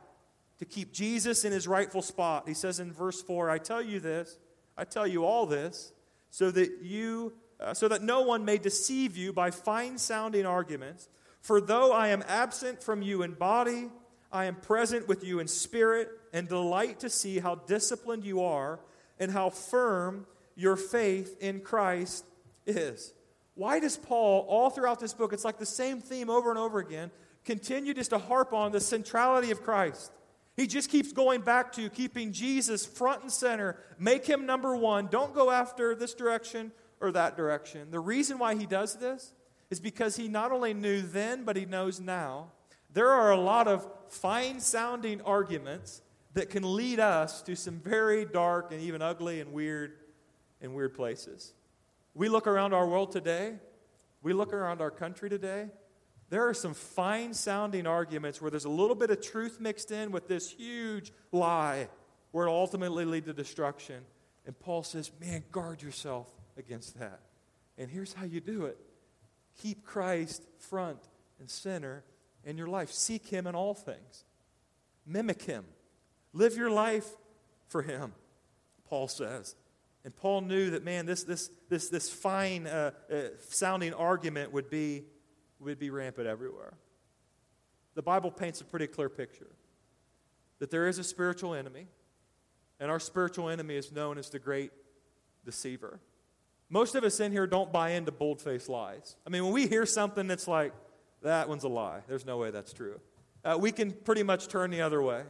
to 0.59 0.65
keep 0.65 0.93
Jesus 0.93 1.43
in 1.43 1.51
his 1.51 1.67
rightful 1.67 2.03
spot. 2.03 2.47
He 2.47 2.53
says 2.53 2.79
in 2.79 2.93
verse 2.93 3.19
4, 3.23 3.49
I 3.49 3.57
tell 3.57 3.81
you 3.81 3.99
this, 3.99 4.37
I 4.77 4.83
tell 4.83 5.07
you 5.07 5.25
all 5.25 5.47
this, 5.47 5.91
so 6.29 6.51
that 6.51 6.83
you 6.83 7.33
uh, 7.59 7.73
so 7.73 7.87
that 7.87 8.01
no 8.01 8.21
one 8.21 8.45
may 8.45 8.57
deceive 8.57 9.15
you 9.15 9.31
by 9.31 9.49
fine 9.49 9.97
sounding 9.97 10.45
arguments 10.45 11.07
for 11.43 11.61
though 11.61 11.91
I 11.91 12.07
am 12.07 12.23
absent 12.27 12.81
from 12.81 13.01
you 13.01 13.21
in 13.21 13.33
body, 13.33 13.89
I 14.31 14.45
am 14.45 14.55
present 14.55 15.07
with 15.07 15.23
you 15.23 15.39
in 15.39 15.47
spirit, 15.47 16.09
and 16.33 16.47
delight 16.47 17.01
to 17.01 17.09
see 17.09 17.37
how 17.37 17.55
disciplined 17.55 18.25
you 18.25 18.41
are 18.41 18.79
and 19.19 19.29
how 19.29 19.51
firm 19.51 20.25
your 20.55 20.75
faith 20.75 21.37
in 21.39 21.59
Christ 21.59 22.25
is. 22.65 23.13
Why 23.55 23.79
does 23.79 23.97
Paul, 23.97 24.45
all 24.49 24.71
throughout 24.71 24.99
this 24.99 25.13
book, 25.13 25.33
it's 25.33 25.45
like 25.45 25.59
the 25.59 25.65
same 25.65 25.99
theme 25.99 26.29
over 26.29 26.49
and 26.49 26.57
over 26.57 26.79
again, 26.79 27.11
continue 27.45 27.93
just 27.93 28.09
to 28.09 28.17
harp 28.17 28.53
on 28.53 28.71
the 28.71 28.79
centrality 28.79 29.51
of 29.51 29.61
Christ? 29.61 30.11
He 30.55 30.65
just 30.65 30.89
keeps 30.89 31.11
going 31.11 31.41
back 31.41 31.73
to 31.73 31.89
keeping 31.89 32.31
Jesus 32.31 32.85
front 32.85 33.21
and 33.21 33.31
center. 33.31 33.77
Make 33.99 34.25
him 34.25 34.45
number 34.45 34.75
one. 34.75 35.07
Don't 35.07 35.35
go 35.35 35.51
after 35.51 35.93
this 35.93 36.13
direction 36.13 36.71
or 37.01 37.11
that 37.11 37.35
direction. 37.35 37.91
The 37.91 37.99
reason 37.99 38.39
why 38.39 38.55
he 38.55 38.65
does 38.65 38.95
this 38.95 39.33
is 39.73 39.79
because 39.79 40.15
he 40.15 40.27
not 40.27 40.51
only 40.51 40.71
knew 40.71 41.01
then, 41.01 41.43
but 41.43 41.57
he 41.57 41.65
knows 41.65 41.99
now. 41.99 42.51
There 42.93 43.09
are 43.09 43.31
a 43.31 43.39
lot 43.39 43.67
of 43.67 43.87
fine 44.07 44.59
sounding 44.59 45.19
arguments 45.21 46.03
that 46.35 46.51
can 46.51 46.75
lead 46.75 46.99
us 46.99 47.41
to 47.41 47.55
some 47.55 47.79
very 47.79 48.23
dark 48.23 48.71
and 48.71 48.79
even 48.79 49.01
ugly 49.01 49.41
and 49.41 49.51
weird 49.51 49.93
and 50.61 50.75
weird 50.75 50.93
places. 50.93 51.55
We 52.13 52.29
look 52.29 52.45
around 52.45 52.75
our 52.75 52.87
world 52.87 53.11
today, 53.11 53.55
we 54.21 54.31
look 54.33 54.53
around 54.53 54.79
our 54.79 54.91
country 54.91 55.27
today, 55.27 55.69
there 56.29 56.47
are 56.47 56.53
some 56.53 56.75
fine 56.75 57.33
sounding 57.33 57.87
arguments 57.87 58.39
where 58.39 58.51
there's 58.51 58.65
a 58.65 58.69
little 58.69 58.95
bit 58.95 59.09
of 59.09 59.21
truth 59.21 59.59
mixed 59.59 59.89
in 59.89 60.11
with 60.11 60.27
this 60.27 60.51
huge 60.51 61.11
lie 61.31 61.89
where 62.31 62.45
it 62.45 62.51
ultimately 62.51 63.05
lead 63.05 63.25
to 63.25 63.33
destruction. 63.33 64.03
And 64.45 64.59
Paul 64.59 64.83
says, 64.83 65.09
man, 65.19 65.43
guard 65.51 65.81
yourself 65.81 66.27
against 66.57 66.99
that. 66.99 67.21
And 67.79 67.89
here's 67.89 68.13
how 68.13 68.25
you 68.25 68.39
do 68.39 68.65
it 68.65 68.77
Keep 69.61 69.85
Christ 69.85 70.43
front 70.59 70.99
and 71.39 71.49
center 71.49 72.03
in 72.43 72.57
your 72.57 72.67
life. 72.67 72.91
Seek 72.91 73.27
Him 73.27 73.47
in 73.47 73.55
all 73.55 73.73
things. 73.73 74.25
Mimic 75.05 75.43
Him. 75.43 75.65
Live 76.33 76.55
your 76.55 76.71
life 76.71 77.07
for 77.67 77.81
Him, 77.81 78.13
Paul 78.87 79.07
says. 79.07 79.55
And 80.03 80.15
Paul 80.15 80.41
knew 80.41 80.71
that, 80.71 80.83
man, 80.83 81.05
this, 81.05 81.23
this, 81.23 81.49
this, 81.69 81.89
this 81.89 82.09
fine 82.09 82.67
uh, 82.67 82.91
uh, 83.11 83.15
sounding 83.49 83.93
argument 83.93 84.51
would 84.51 84.69
be, 84.69 85.03
would 85.59 85.79
be 85.79 85.89
rampant 85.89 86.27
everywhere. 86.27 86.73
The 87.95 88.01
Bible 88.01 88.31
paints 88.31 88.59
a 88.59 88.65
pretty 88.65 88.87
clear 88.87 89.09
picture 89.09 89.55
that 90.59 90.71
there 90.71 90.87
is 90.87 90.97
a 90.97 91.03
spiritual 91.03 91.53
enemy, 91.53 91.87
and 92.79 92.89
our 92.89 92.99
spiritual 92.99 93.49
enemy 93.49 93.75
is 93.75 93.91
known 93.91 94.17
as 94.17 94.29
the 94.29 94.39
great 94.39 94.71
deceiver. 95.45 95.99
Most 96.73 96.95
of 96.95 97.03
us 97.03 97.19
in 97.19 97.31
here 97.31 97.45
don't 97.45 97.71
buy 97.71 97.91
into 97.91 98.11
bold 98.11 98.41
faced 98.41 98.67
lies. 98.67 99.15
I 99.27 99.29
mean, 99.29 99.43
when 99.43 99.53
we 99.53 99.67
hear 99.67 99.85
something 99.85 100.25
that's 100.25 100.47
like, 100.47 100.73
that 101.21 101.47
one's 101.47 101.63
a 101.63 101.67
lie, 101.67 101.99
there's 102.07 102.25
no 102.25 102.39
way 102.39 102.49
that's 102.49 102.73
true, 102.73 102.99
uh, 103.45 103.59
we 103.61 103.71
can 103.71 103.91
pretty 103.91 104.23
much 104.23 104.47
turn 104.47 104.71
the 104.71 104.81
other 104.81 104.99
way. 104.99 105.21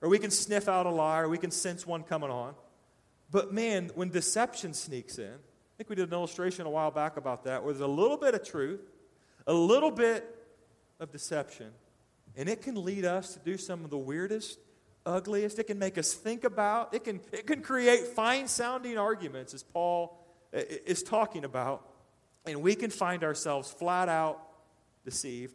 Or 0.00 0.08
we 0.08 0.20
can 0.20 0.30
sniff 0.30 0.68
out 0.68 0.86
a 0.86 0.90
lie, 0.90 1.18
or 1.18 1.28
we 1.28 1.38
can 1.38 1.50
sense 1.50 1.84
one 1.84 2.04
coming 2.04 2.30
on. 2.30 2.54
But 3.32 3.52
man, 3.52 3.90
when 3.96 4.10
deception 4.10 4.74
sneaks 4.74 5.18
in, 5.18 5.32
I 5.32 5.74
think 5.76 5.90
we 5.90 5.96
did 5.96 6.06
an 6.06 6.14
illustration 6.14 6.66
a 6.66 6.70
while 6.70 6.92
back 6.92 7.16
about 7.16 7.42
that, 7.44 7.64
where 7.64 7.72
there's 7.72 7.82
a 7.82 7.86
little 7.88 8.16
bit 8.16 8.34
of 8.34 8.46
truth, 8.46 8.88
a 9.48 9.52
little 9.52 9.90
bit 9.90 10.24
of 11.00 11.10
deception, 11.10 11.72
and 12.36 12.48
it 12.48 12.62
can 12.62 12.76
lead 12.76 13.04
us 13.04 13.34
to 13.34 13.40
do 13.40 13.56
some 13.56 13.84
of 13.84 13.90
the 13.90 13.98
weirdest, 13.98 14.60
ugliest. 15.04 15.58
It 15.58 15.64
can 15.64 15.80
make 15.80 15.98
us 15.98 16.14
think 16.14 16.44
about, 16.44 16.94
it 16.94 17.02
can, 17.02 17.20
it 17.32 17.48
can 17.48 17.60
create 17.60 18.06
fine 18.06 18.46
sounding 18.46 18.96
arguments, 18.98 19.52
as 19.52 19.64
Paul 19.64 20.21
is 20.52 21.02
talking 21.02 21.44
about, 21.44 21.88
and 22.46 22.62
we 22.62 22.74
can 22.74 22.90
find 22.90 23.24
ourselves 23.24 23.70
flat 23.70 24.08
out 24.08 24.40
deceived. 25.04 25.54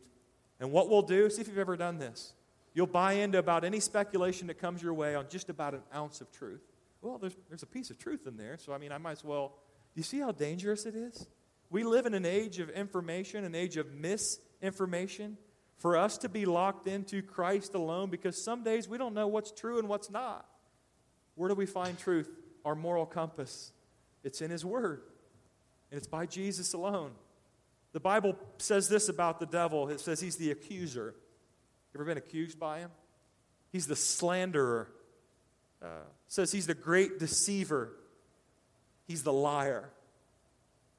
And 0.60 0.72
what 0.72 0.90
we'll 0.90 1.04
do, 1.04 1.30
see 1.30 1.42
if 1.42 1.48
you've 1.48 1.58
ever 1.58 1.78
done 1.78 2.00
this. 2.00 2.34
You'll 2.74 2.88
buy 2.88 3.14
into 3.14 3.40
about 3.40 3.64
any 3.64 3.80
speculation 3.80 4.48
that 4.48 4.60
comes 4.60 4.82
your 4.82 4.94
way 4.94 5.16
on 5.16 5.28
just 5.30 5.50
about 5.50 5.74
an 5.74 5.82
ounce 5.96 6.22
of 6.22 6.32
truth. 6.32 6.62
Well, 7.02 7.18
there's, 7.18 7.36
there's 7.50 7.64
a 7.64 7.68
piece 7.68 7.90
of 7.90 7.98
truth 7.98 8.28
in 8.28 8.38
there, 8.38 8.58
so 8.58 8.74
I 8.74 8.78
mean, 8.78 8.92
I 8.92 8.98
might 8.98 9.14
as 9.14 9.24
well. 9.24 9.54
Do 9.94 10.00
you 10.00 10.04
see 10.04 10.20
how 10.20 10.32
dangerous 10.32 10.86
it 10.86 10.96
is? 10.96 11.28
We 11.70 11.84
live 11.84 12.06
in 12.06 12.14
an 12.14 12.26
age 12.26 12.60
of 12.60 12.70
information, 12.70 13.44
an 13.44 13.56
age 13.56 13.78
of 13.78 13.94
misinformation. 13.94 15.38
For 15.78 15.96
us 15.96 16.18
to 16.20 16.30
be 16.30 16.46
locked 16.46 16.88
into 16.88 17.22
Christ 17.22 17.76
alone, 17.76 18.10
because 18.10 18.44
some 18.44 18.64
days 18.64 18.88
we 18.88 18.98
don't 18.98 19.14
know 19.14 19.28
what's 19.28 19.52
true 19.52 19.78
and 19.78 19.88
what's 19.88 20.10
not. 20.10 20.46
Where 21.36 21.50
do 21.50 21.56
we 21.56 21.68
find 21.68 21.98
truth? 22.00 22.30
Our 22.66 22.74
moral 22.74 23.06
compass. 23.06 23.72
It's 24.24 24.42
in 24.42 24.52
His 24.52 24.66
Word, 24.66 25.02
and 25.92 25.98
it's 25.98 26.08
by 26.08 26.26
Jesus 26.26 26.74
alone. 26.74 27.12
The 27.94 28.00
Bible 28.00 28.36
says 28.58 28.90
this 28.90 29.10
about 29.10 29.40
the 29.40 29.46
devil 29.46 29.90
it 29.90 30.00
says 30.00 30.20
he's 30.20 30.36
the 30.36 30.52
accuser. 30.52 31.16
You 31.94 32.00
ever 32.00 32.06
been 32.06 32.18
accused 32.18 32.60
by 32.60 32.80
him? 32.80 32.92
He's 33.72 33.88
the 33.88 33.96
slanderer. 33.96 34.90
Uh, 35.82 36.06
says 36.28 36.52
he's 36.52 36.68
the 36.68 36.76
great 36.76 37.18
deceiver. 37.18 37.94
He's 39.08 39.24
the 39.24 39.34
liar. 39.34 39.90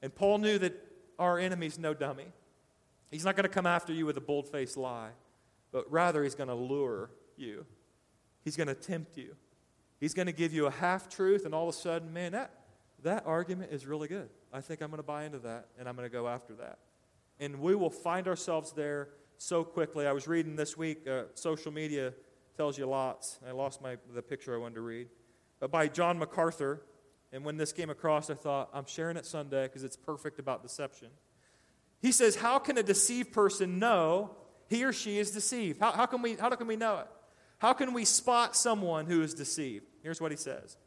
And 0.01 0.13
Paul 0.13 0.39
knew 0.39 0.57
that 0.57 0.73
our 1.17 1.39
enemy's 1.39 1.77
no 1.77 1.93
dummy. 1.93 2.27
He's 3.11 3.25
not 3.25 3.35
going 3.35 3.43
to 3.43 3.49
come 3.49 3.65
after 3.65 3.93
you 3.93 4.05
with 4.05 4.17
a 4.17 4.21
bold 4.21 4.47
faced 4.49 4.77
lie, 4.77 5.11
but 5.71 5.89
rather 5.91 6.23
he's 6.23 6.35
going 6.35 6.49
to 6.49 6.55
lure 6.55 7.11
you. 7.37 7.65
He's 8.43 8.55
going 8.55 8.67
to 8.67 8.75
tempt 8.75 9.17
you. 9.17 9.35
He's 9.99 10.13
going 10.13 10.27
to 10.27 10.33
give 10.33 10.53
you 10.53 10.65
a 10.65 10.71
half 10.71 11.09
truth, 11.09 11.45
and 11.45 11.53
all 11.53 11.67
of 11.67 11.75
a 11.75 11.77
sudden, 11.77 12.13
man, 12.13 12.31
that, 12.31 12.51
that 13.03 13.25
argument 13.25 13.71
is 13.71 13.85
really 13.85 14.07
good. 14.07 14.29
I 14.51 14.61
think 14.61 14.81
I'm 14.81 14.89
going 14.89 14.97
to 14.97 15.03
buy 15.03 15.25
into 15.25 15.39
that, 15.39 15.67
and 15.77 15.87
I'm 15.87 15.95
going 15.95 16.07
to 16.07 16.11
go 16.11 16.27
after 16.27 16.53
that. 16.55 16.79
And 17.39 17.59
we 17.59 17.75
will 17.75 17.89
find 17.89 18.27
ourselves 18.27 18.73
there 18.73 19.09
so 19.37 19.63
quickly. 19.63 20.05
I 20.05 20.11
was 20.11 20.27
reading 20.27 20.55
this 20.55 20.77
week, 20.77 21.07
uh, 21.07 21.23
social 21.33 21.71
media 21.71 22.13
tells 22.57 22.77
you 22.77 22.85
lots. 22.85 23.39
I 23.47 23.51
lost 23.51 23.81
my, 23.81 23.97
the 24.13 24.21
picture 24.21 24.53
I 24.53 24.57
wanted 24.57 24.75
to 24.75 24.81
read. 24.81 25.07
But 25.59 25.71
by 25.71 25.87
John 25.87 26.19
MacArthur. 26.19 26.81
And 27.31 27.45
when 27.45 27.57
this 27.57 27.71
came 27.71 27.89
across, 27.89 28.29
I 28.29 28.33
thought, 28.33 28.69
I'm 28.73 28.85
sharing 28.87 29.15
it 29.15 29.25
Sunday 29.25 29.63
because 29.63 29.83
it's 29.83 29.95
perfect 29.95 30.39
about 30.39 30.63
deception. 30.63 31.09
He 32.01 32.11
says, 32.11 32.35
How 32.35 32.59
can 32.59 32.77
a 32.77 32.83
deceived 32.83 33.31
person 33.31 33.77
know 33.77 34.31
he 34.67 34.83
or 34.83 34.91
she 34.91 35.19
is 35.19 35.31
deceived? 35.31 35.79
How, 35.79 35.91
how, 35.91 36.05
can, 36.05 36.21
we, 36.21 36.35
how 36.35 36.49
can 36.49 36.67
we 36.67 36.75
know 36.75 36.97
it? 36.97 37.07
How 37.59 37.73
can 37.73 37.93
we 37.93 38.03
spot 38.05 38.55
someone 38.55 39.05
who 39.05 39.21
is 39.21 39.33
deceived? 39.33 39.85
Here's 40.01 40.19
what 40.19 40.31
he 40.31 40.37
says 40.37 40.77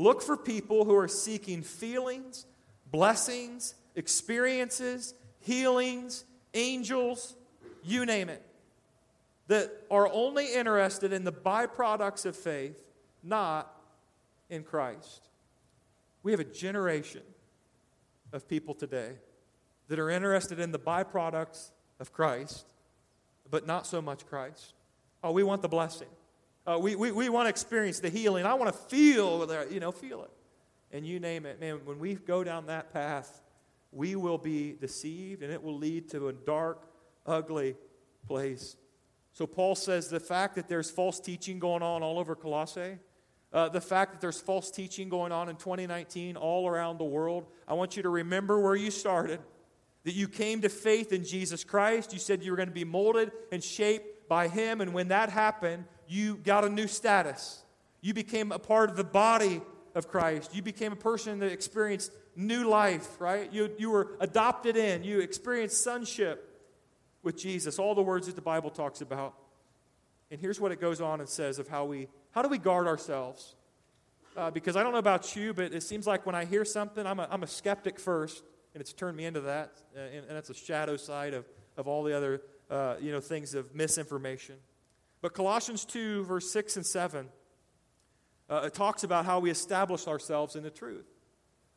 Look 0.00 0.22
for 0.22 0.34
people 0.34 0.86
who 0.86 0.96
are 0.96 1.08
seeking 1.08 1.60
feelings, 1.60 2.46
blessings, 2.90 3.74
experiences, 3.94 5.12
healings, 5.40 6.24
angels, 6.54 7.36
you 7.84 8.06
name 8.06 8.30
it, 8.30 8.42
that 9.48 9.70
are 9.90 10.10
only 10.10 10.54
interested 10.54 11.12
in 11.12 11.24
the 11.24 11.32
byproducts 11.32 12.24
of 12.24 12.34
faith, 12.34 12.82
not 13.22 13.70
in 14.48 14.62
Christ. 14.62 15.28
We 16.22 16.32
have 16.32 16.40
a 16.40 16.44
generation 16.44 17.20
of 18.32 18.48
people 18.48 18.72
today 18.72 19.10
that 19.88 19.98
are 19.98 20.08
interested 20.08 20.58
in 20.58 20.72
the 20.72 20.78
byproducts 20.78 21.72
of 21.98 22.10
Christ, 22.10 22.64
but 23.50 23.66
not 23.66 23.86
so 23.86 24.00
much 24.00 24.26
Christ. 24.26 24.72
Oh, 25.22 25.32
we 25.32 25.42
want 25.42 25.60
the 25.60 25.68
blessing. 25.68 26.08
Uh, 26.66 26.78
we, 26.78 26.94
we, 26.94 27.10
we 27.10 27.28
want 27.28 27.46
to 27.46 27.50
experience 27.50 28.00
the 28.00 28.10
healing. 28.10 28.44
I 28.44 28.54
want 28.54 28.72
to 28.72 28.78
feel, 28.78 29.48
you 29.70 29.80
know, 29.80 29.92
feel 29.92 30.24
it. 30.24 30.30
And 30.92 31.06
you 31.06 31.20
name 31.20 31.46
it. 31.46 31.60
Man, 31.60 31.80
when 31.84 31.98
we 31.98 32.14
go 32.14 32.44
down 32.44 32.66
that 32.66 32.92
path, 32.92 33.42
we 33.92 34.16
will 34.16 34.38
be 34.38 34.76
deceived 34.80 35.42
and 35.42 35.52
it 35.52 35.62
will 35.62 35.76
lead 35.76 36.10
to 36.10 36.28
a 36.28 36.32
dark, 36.32 36.86
ugly 37.26 37.76
place. 38.26 38.76
So 39.32 39.46
Paul 39.46 39.74
says 39.74 40.08
the 40.08 40.20
fact 40.20 40.56
that 40.56 40.68
there's 40.68 40.90
false 40.90 41.20
teaching 41.20 41.58
going 41.58 41.82
on 41.82 42.02
all 42.02 42.18
over 42.18 42.34
Colossae, 42.34 42.98
uh, 43.52 43.68
the 43.68 43.80
fact 43.80 44.12
that 44.12 44.20
there's 44.20 44.40
false 44.40 44.70
teaching 44.70 45.08
going 45.08 45.32
on 45.32 45.48
in 45.48 45.56
2019 45.56 46.36
all 46.36 46.68
around 46.68 46.98
the 46.98 47.04
world, 47.04 47.46
I 47.66 47.74
want 47.74 47.96
you 47.96 48.02
to 48.02 48.08
remember 48.08 48.60
where 48.60 48.76
you 48.76 48.90
started. 48.90 49.40
That 50.04 50.14
you 50.14 50.28
came 50.28 50.62
to 50.62 50.70
faith 50.70 51.12
in 51.12 51.24
Jesus 51.24 51.62
Christ. 51.62 52.14
You 52.14 52.18
said 52.18 52.42
you 52.42 52.52
were 52.52 52.56
going 52.56 52.70
to 52.70 52.74
be 52.74 52.84
molded 52.84 53.32
and 53.52 53.62
shaped 53.62 54.28
by 54.28 54.48
Him. 54.48 54.80
And 54.80 54.94
when 54.94 55.08
that 55.08 55.28
happened, 55.28 55.84
you 56.10 56.36
got 56.38 56.64
a 56.64 56.68
new 56.68 56.88
status. 56.88 57.62
You 58.00 58.14
became 58.14 58.50
a 58.50 58.58
part 58.58 58.90
of 58.90 58.96
the 58.96 59.04
body 59.04 59.62
of 59.94 60.08
Christ. 60.08 60.54
You 60.54 60.60
became 60.60 60.92
a 60.92 60.96
person 60.96 61.38
that 61.38 61.52
experienced 61.52 62.10
new 62.34 62.68
life, 62.68 63.20
right? 63.20 63.50
You, 63.52 63.70
you 63.78 63.90
were 63.90 64.16
adopted 64.18 64.76
in. 64.76 65.04
You 65.04 65.20
experienced 65.20 65.84
sonship 65.84 66.60
with 67.22 67.38
Jesus. 67.38 67.78
All 67.78 67.94
the 67.94 68.02
words 68.02 68.26
that 68.26 68.34
the 68.34 68.42
Bible 68.42 68.70
talks 68.70 69.00
about. 69.00 69.34
And 70.32 70.40
here's 70.40 70.60
what 70.60 70.72
it 70.72 70.80
goes 70.80 71.00
on 71.00 71.20
and 71.20 71.28
says 71.28 71.60
of 71.60 71.68
how 71.68 71.84
we 71.84 72.08
how 72.32 72.42
do 72.42 72.48
we 72.48 72.58
guard 72.58 72.86
ourselves? 72.86 73.54
Uh, 74.36 74.50
because 74.50 74.76
I 74.76 74.82
don't 74.82 74.92
know 74.92 74.98
about 74.98 75.34
you, 75.34 75.52
but 75.52 75.72
it 75.72 75.82
seems 75.82 76.06
like 76.06 76.26
when 76.26 76.34
I 76.34 76.44
hear 76.44 76.64
something, 76.64 77.04
I'm 77.04 77.18
a, 77.18 77.28
I'm 77.30 77.42
a 77.42 77.48
skeptic 77.48 77.98
first, 77.98 78.44
and 78.74 78.80
it's 78.80 78.92
turned 78.92 79.16
me 79.16 79.24
into 79.24 79.40
that. 79.42 79.72
And, 79.96 80.24
and, 80.28 80.36
that's 80.36 80.50
a 80.50 80.54
shadow 80.54 80.96
side 80.96 81.34
of, 81.34 81.44
of 81.76 81.88
all 81.88 82.04
the 82.04 82.16
other 82.16 82.42
uh, 82.70 82.94
you 83.00 83.10
know, 83.10 83.18
things 83.18 83.54
of 83.54 83.74
misinformation. 83.74 84.54
But 85.20 85.34
Colossians 85.34 85.84
2, 85.84 86.24
verse 86.24 86.50
6 86.50 86.76
and 86.76 86.86
7, 86.86 87.28
uh, 88.48 88.62
it 88.64 88.74
talks 88.74 89.04
about 89.04 89.26
how 89.26 89.38
we 89.38 89.50
establish 89.50 90.06
ourselves 90.06 90.56
in 90.56 90.62
the 90.62 90.70
truth. 90.70 91.06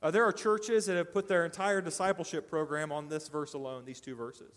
Uh, 0.01 0.12
there 0.12 0.25
are 0.25 0.34
churches 0.34 0.86
that 0.86 0.97
have 0.97 1.13
put 1.13 1.27
their 1.27 1.45
entire 1.45 1.82
discipleship 1.82 2.49
program 2.49 2.91
on 2.91 3.08
this 3.08 3.29
verse 3.29 3.53
alone, 3.53 3.86
these 3.86 4.01
two 4.01 4.15
verses. 4.15 4.51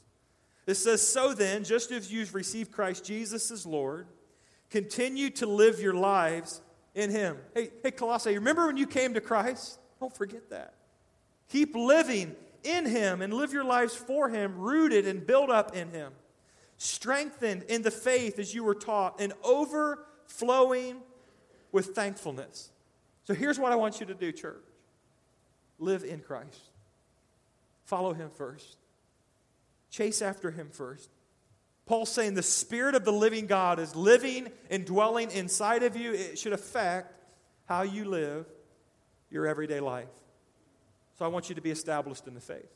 It 0.67 0.75
says, 0.75 1.07
So 1.07 1.35
then, 1.35 1.63
just 1.63 1.93
as 1.93 2.13
you've 2.13 2.35
received 2.35 2.73
Christ 2.73 3.05
Jesus 3.05 3.51
as 3.51 3.65
Lord, 3.65 4.09
continue 4.71 5.31
to 5.31 5.47
live 5.47 5.81
your 5.81 5.95
lives 5.95 6.61
in 6.95 7.11
Him. 7.11 7.37
Hey, 7.55 7.71
hey, 7.83 7.93
Colossae, 7.93 8.35
remember 8.35 8.67
when 8.67 8.77
you 8.77 8.87
came 8.87 9.15
to 9.15 9.21
Christ? 9.21 9.79
Don't 10.01 10.15
forget 10.15 10.51
that. 10.51 10.75
Keep 11.49 11.77
living 11.77 12.35
in 12.65 12.85
Him 12.85 13.23
and 13.23 13.33
live 13.33 13.53
your 13.53 13.65
lives 13.65 13.95
for 13.95 14.29
Him, 14.29 14.57
rooted 14.59 15.07
and 15.07 15.25
built 15.25 15.51
up 15.51 15.77
in 15.77 15.91
Him, 15.91 16.13
strengthened 16.79 17.65
in 17.65 17.83
the 17.83 17.91
faith 17.91 18.39
as 18.39 18.55
you 18.55 18.65
were 18.65 18.75
taught, 18.75 19.21
and 19.21 19.33
overflowing 19.43 20.99
with 21.73 21.95
thankfulness. 21.95 22.71
So 23.25 23.35
here's 23.35 23.59
what 23.59 23.73
I 23.73 23.77
want 23.77 24.01
you 24.01 24.07
to 24.07 24.15
do, 24.15 24.33
church 24.33 24.63
live 25.79 26.05
in 26.05 26.21
Christ. 26.21 26.71
Follow 27.85 28.15
him 28.15 28.31
first. 28.31 28.79
Chase 29.91 30.23
after 30.23 30.51
him 30.51 30.71
first. 30.71 31.11
Paul's 31.87 32.11
saying 32.11 32.35
the 32.35 32.43
Spirit 32.43 32.95
of 32.95 33.05
the 33.05 33.13
living 33.13 33.47
God 33.47 33.79
is 33.79 33.95
living 33.95 34.49
and 34.71 34.85
dwelling 34.85 35.31
inside 35.31 35.83
of 35.83 35.97
you. 35.97 36.13
It 36.13 36.39
should 36.39 36.53
affect 36.53 37.15
how 37.67 37.83
you 37.83 38.05
live 38.07 38.47
your 39.31 39.47
everyday 39.47 39.81
life. 39.81 40.09
So 41.19 41.25
I 41.25 41.29
want 41.29 41.49
you 41.49 41.55
to 41.55 41.61
be 41.61 41.71
established 41.71 42.27
in 42.27 42.35
the 42.35 42.41
faith. 42.41 42.71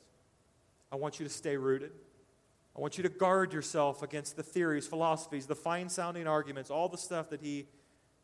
I 0.92 0.96
want 0.96 1.18
you 1.18 1.26
to 1.26 1.32
stay 1.32 1.56
rooted. 1.56 1.92
I 2.76 2.80
want 2.80 2.96
you 2.96 3.02
to 3.02 3.08
guard 3.08 3.52
yourself 3.52 4.02
against 4.02 4.36
the 4.36 4.42
theories, 4.42 4.86
philosophies, 4.86 5.46
the 5.46 5.56
fine 5.56 5.88
sounding 5.88 6.26
arguments, 6.26 6.70
all 6.70 6.88
the 6.88 6.98
stuff 6.98 7.30
that 7.30 7.40
he 7.40 7.66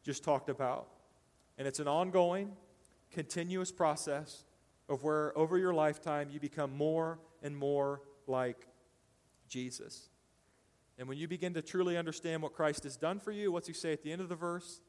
just 0.03 0.23
talked 0.23 0.49
about. 0.49 0.89
And 1.59 1.67
it's 1.67 1.81
an 1.81 1.89
ongoing, 1.89 2.53
continuous 3.11 3.73
process 3.73 4.45
of 4.89 5.03
where 5.03 5.37
over 5.37 5.59
your 5.59 5.75
lifetime 5.75 6.29
you 6.31 6.39
become 6.39 6.77
more 6.77 7.19
and 7.43 7.57
more 7.57 8.03
like 8.27 8.67
Jesus. 9.49 10.09
And 10.99 11.09
when 11.09 11.19
you 11.19 11.29
begin 11.29 11.55
to 11.55 11.63
truly 11.63 11.97
understand 11.97 12.43
what 12.43 12.53
Christ 12.53 12.85
has 12.85 12.97
done 12.97 13.19
for 13.19 13.33
you, 13.33 13.53
what's 13.53 13.67
he 13.67 13.75
say 13.75 13.93
at 13.93 14.03
the 14.03 14.13
end 14.13 14.21
of 14.21 14.29
the 14.29 14.37
verse? 14.37 14.81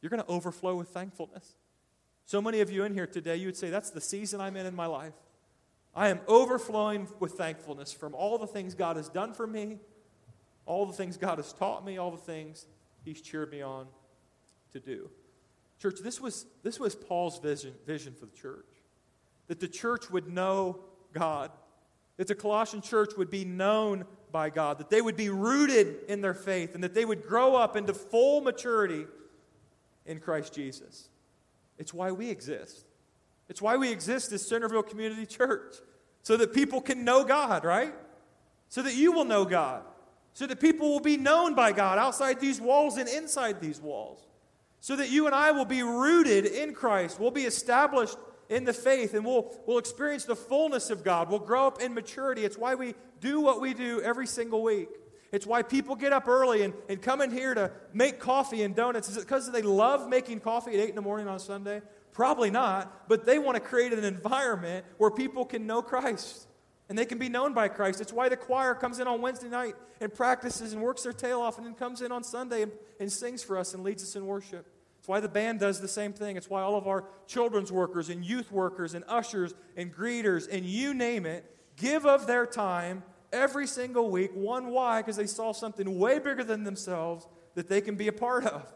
You're 0.00 0.10
going 0.10 0.22
to 0.22 0.28
overflow 0.28 0.74
with 0.74 0.88
thankfulness. 0.88 1.54
So 2.24 2.40
many 2.40 2.60
of 2.60 2.70
you 2.70 2.84
in 2.84 2.94
here 2.94 3.06
today, 3.06 3.36
you 3.36 3.46
would 3.46 3.56
say, 3.56 3.70
That's 3.70 3.90
the 3.90 4.00
season 4.00 4.40
I'm 4.40 4.56
in 4.56 4.66
in 4.66 4.74
my 4.74 4.86
life. 4.86 5.14
I 5.94 6.08
am 6.08 6.20
overflowing 6.26 7.08
with 7.20 7.32
thankfulness 7.32 7.92
from 7.92 8.14
all 8.14 8.38
the 8.38 8.46
things 8.46 8.74
God 8.74 8.96
has 8.96 9.08
done 9.08 9.34
for 9.34 9.46
me, 9.46 9.78
all 10.64 10.86
the 10.86 10.92
things 10.92 11.16
God 11.16 11.38
has 11.38 11.52
taught 11.52 11.84
me, 11.84 11.98
all 11.98 12.10
the 12.10 12.16
things 12.16 12.66
He's 13.04 13.20
cheered 13.20 13.50
me 13.50 13.62
on 13.62 13.86
to 14.72 14.80
do. 14.80 15.10
Church, 15.78 15.98
this 16.02 16.20
was, 16.20 16.46
this 16.62 16.78
was 16.78 16.94
Paul's 16.94 17.40
vision, 17.40 17.74
vision 17.86 18.14
for 18.14 18.26
the 18.26 18.36
church 18.36 18.66
that 19.48 19.60
the 19.60 19.68
church 19.68 20.10
would 20.10 20.32
know 20.32 20.80
God, 21.12 21.50
that 22.16 22.26
the 22.26 22.34
Colossian 22.34 22.80
church 22.80 23.10
would 23.18 23.30
be 23.30 23.44
known 23.44 24.06
by 24.30 24.48
God, 24.48 24.78
that 24.78 24.88
they 24.88 25.02
would 25.02 25.16
be 25.16 25.28
rooted 25.28 26.04
in 26.08 26.22
their 26.22 26.32
faith, 26.32 26.74
and 26.74 26.82
that 26.82 26.94
they 26.94 27.04
would 27.04 27.22
grow 27.22 27.54
up 27.54 27.76
into 27.76 27.92
full 27.92 28.40
maturity 28.40 29.04
in 30.06 30.20
Christ 30.20 30.54
Jesus. 30.54 31.08
It's 31.78 31.92
why 31.92 32.12
we 32.12 32.30
exist. 32.30 32.86
It's 33.48 33.60
why 33.60 33.76
we 33.76 33.90
exist 33.90 34.32
as 34.32 34.46
Centerville 34.46 34.82
Community 34.82 35.26
Church, 35.26 35.76
so 36.22 36.36
that 36.36 36.54
people 36.54 36.80
can 36.80 37.04
know 37.04 37.24
God, 37.24 37.64
right? 37.64 37.94
So 38.68 38.82
that 38.82 38.94
you 38.94 39.12
will 39.12 39.24
know 39.24 39.44
God, 39.44 39.82
so 40.32 40.46
that 40.46 40.60
people 40.60 40.90
will 40.90 41.00
be 41.00 41.16
known 41.16 41.54
by 41.54 41.72
God 41.72 41.98
outside 41.98 42.40
these 42.40 42.60
walls 42.60 42.96
and 42.96 43.08
inside 43.08 43.60
these 43.60 43.80
walls, 43.80 44.26
so 44.80 44.96
that 44.96 45.10
you 45.10 45.26
and 45.26 45.34
I 45.34 45.50
will 45.50 45.64
be 45.64 45.82
rooted 45.82 46.46
in 46.46 46.74
Christ, 46.74 47.20
we'll 47.20 47.30
be 47.30 47.44
established 47.44 48.16
in 48.48 48.64
the 48.64 48.72
faith, 48.72 49.14
and 49.14 49.24
we'll, 49.24 49.54
we'll 49.66 49.78
experience 49.78 50.24
the 50.24 50.36
fullness 50.36 50.90
of 50.90 51.02
God. 51.02 51.30
We'll 51.30 51.38
grow 51.38 51.66
up 51.66 51.80
in 51.80 51.94
maturity. 51.94 52.44
It's 52.44 52.58
why 52.58 52.74
we 52.74 52.94
do 53.20 53.40
what 53.40 53.60
we 53.60 53.72
do 53.72 54.00
every 54.02 54.26
single 54.26 54.62
week. 54.62 54.88
It's 55.32 55.46
why 55.46 55.62
people 55.62 55.96
get 55.96 56.12
up 56.12 56.28
early 56.28 56.62
and, 56.62 56.74
and 56.90 57.00
come 57.00 57.22
in 57.22 57.30
here 57.30 57.54
to 57.54 57.70
make 57.94 58.20
coffee 58.20 58.62
and 58.62 58.76
donuts. 58.76 59.08
Is 59.08 59.16
it 59.16 59.20
because 59.20 59.50
they 59.50 59.62
love 59.62 60.06
making 60.08 60.40
coffee 60.40 60.74
at 60.74 60.80
8 60.80 60.88
in 60.90 60.94
the 60.94 61.00
morning 61.00 61.26
on 61.26 61.38
Sunday? 61.38 61.80
Probably 62.12 62.50
not, 62.50 63.08
but 63.08 63.24
they 63.24 63.38
want 63.38 63.56
to 63.56 63.60
create 63.60 63.92
an 63.92 64.04
environment 64.04 64.84
where 64.98 65.10
people 65.10 65.44
can 65.44 65.66
know 65.66 65.80
Christ 65.80 66.46
and 66.88 66.98
they 66.98 67.06
can 67.06 67.18
be 67.18 67.30
known 67.30 67.54
by 67.54 67.68
Christ. 67.68 68.00
It's 68.00 68.12
why 68.12 68.28
the 68.28 68.36
choir 68.36 68.74
comes 68.74 68.98
in 68.98 69.06
on 69.06 69.22
Wednesday 69.22 69.48
night 69.48 69.74
and 70.00 70.12
practices 70.12 70.74
and 70.74 70.82
works 70.82 71.04
their 71.04 71.14
tail 71.14 71.40
off 71.40 71.56
and 71.56 71.66
then 71.66 71.74
comes 71.74 72.02
in 72.02 72.12
on 72.12 72.22
Sunday 72.22 72.62
and, 72.62 72.72
and 73.00 73.10
sings 73.10 73.42
for 73.42 73.56
us 73.56 73.72
and 73.72 73.82
leads 73.82 74.02
us 74.02 74.14
in 74.14 74.26
worship. 74.26 74.66
It's 74.98 75.08
why 75.08 75.20
the 75.20 75.28
band 75.28 75.60
does 75.60 75.80
the 75.80 75.88
same 75.88 76.12
thing. 76.12 76.36
It's 76.36 76.50
why 76.50 76.60
all 76.60 76.76
of 76.76 76.86
our 76.86 77.04
children's 77.26 77.72
workers 77.72 78.08
and 78.10 78.24
youth 78.24 78.52
workers 78.52 78.94
and 78.94 79.04
ushers 79.08 79.54
and 79.76 79.92
greeters 79.92 80.46
and 80.52 80.66
you 80.66 80.92
name 80.92 81.24
it 81.24 81.44
give 81.76 82.04
of 82.04 82.26
their 82.26 82.46
time 82.46 83.02
every 83.32 83.66
single 83.66 84.10
week. 84.10 84.30
One, 84.34 84.68
why? 84.68 85.00
Because 85.00 85.16
they 85.16 85.26
saw 85.26 85.52
something 85.52 85.98
way 85.98 86.18
bigger 86.18 86.44
than 86.44 86.64
themselves 86.64 87.26
that 87.54 87.68
they 87.68 87.80
can 87.80 87.94
be 87.94 88.08
a 88.08 88.12
part 88.12 88.44
of. 88.44 88.72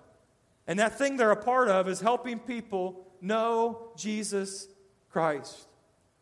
And 0.67 0.79
that 0.79 0.99
thing 0.99 1.17
they're 1.17 1.31
a 1.31 1.37
part 1.37 1.69
of 1.69 1.89
is 1.89 2.01
helping 2.01 2.39
people 2.39 3.06
know 3.21 3.89
Jesus 3.97 4.69
Christ. 5.11 5.67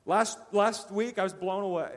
Last, 0.06 0.38
last 0.52 0.90
week, 0.90 1.18
I 1.18 1.22
was 1.22 1.32
blown 1.32 1.62
away. 1.62 1.90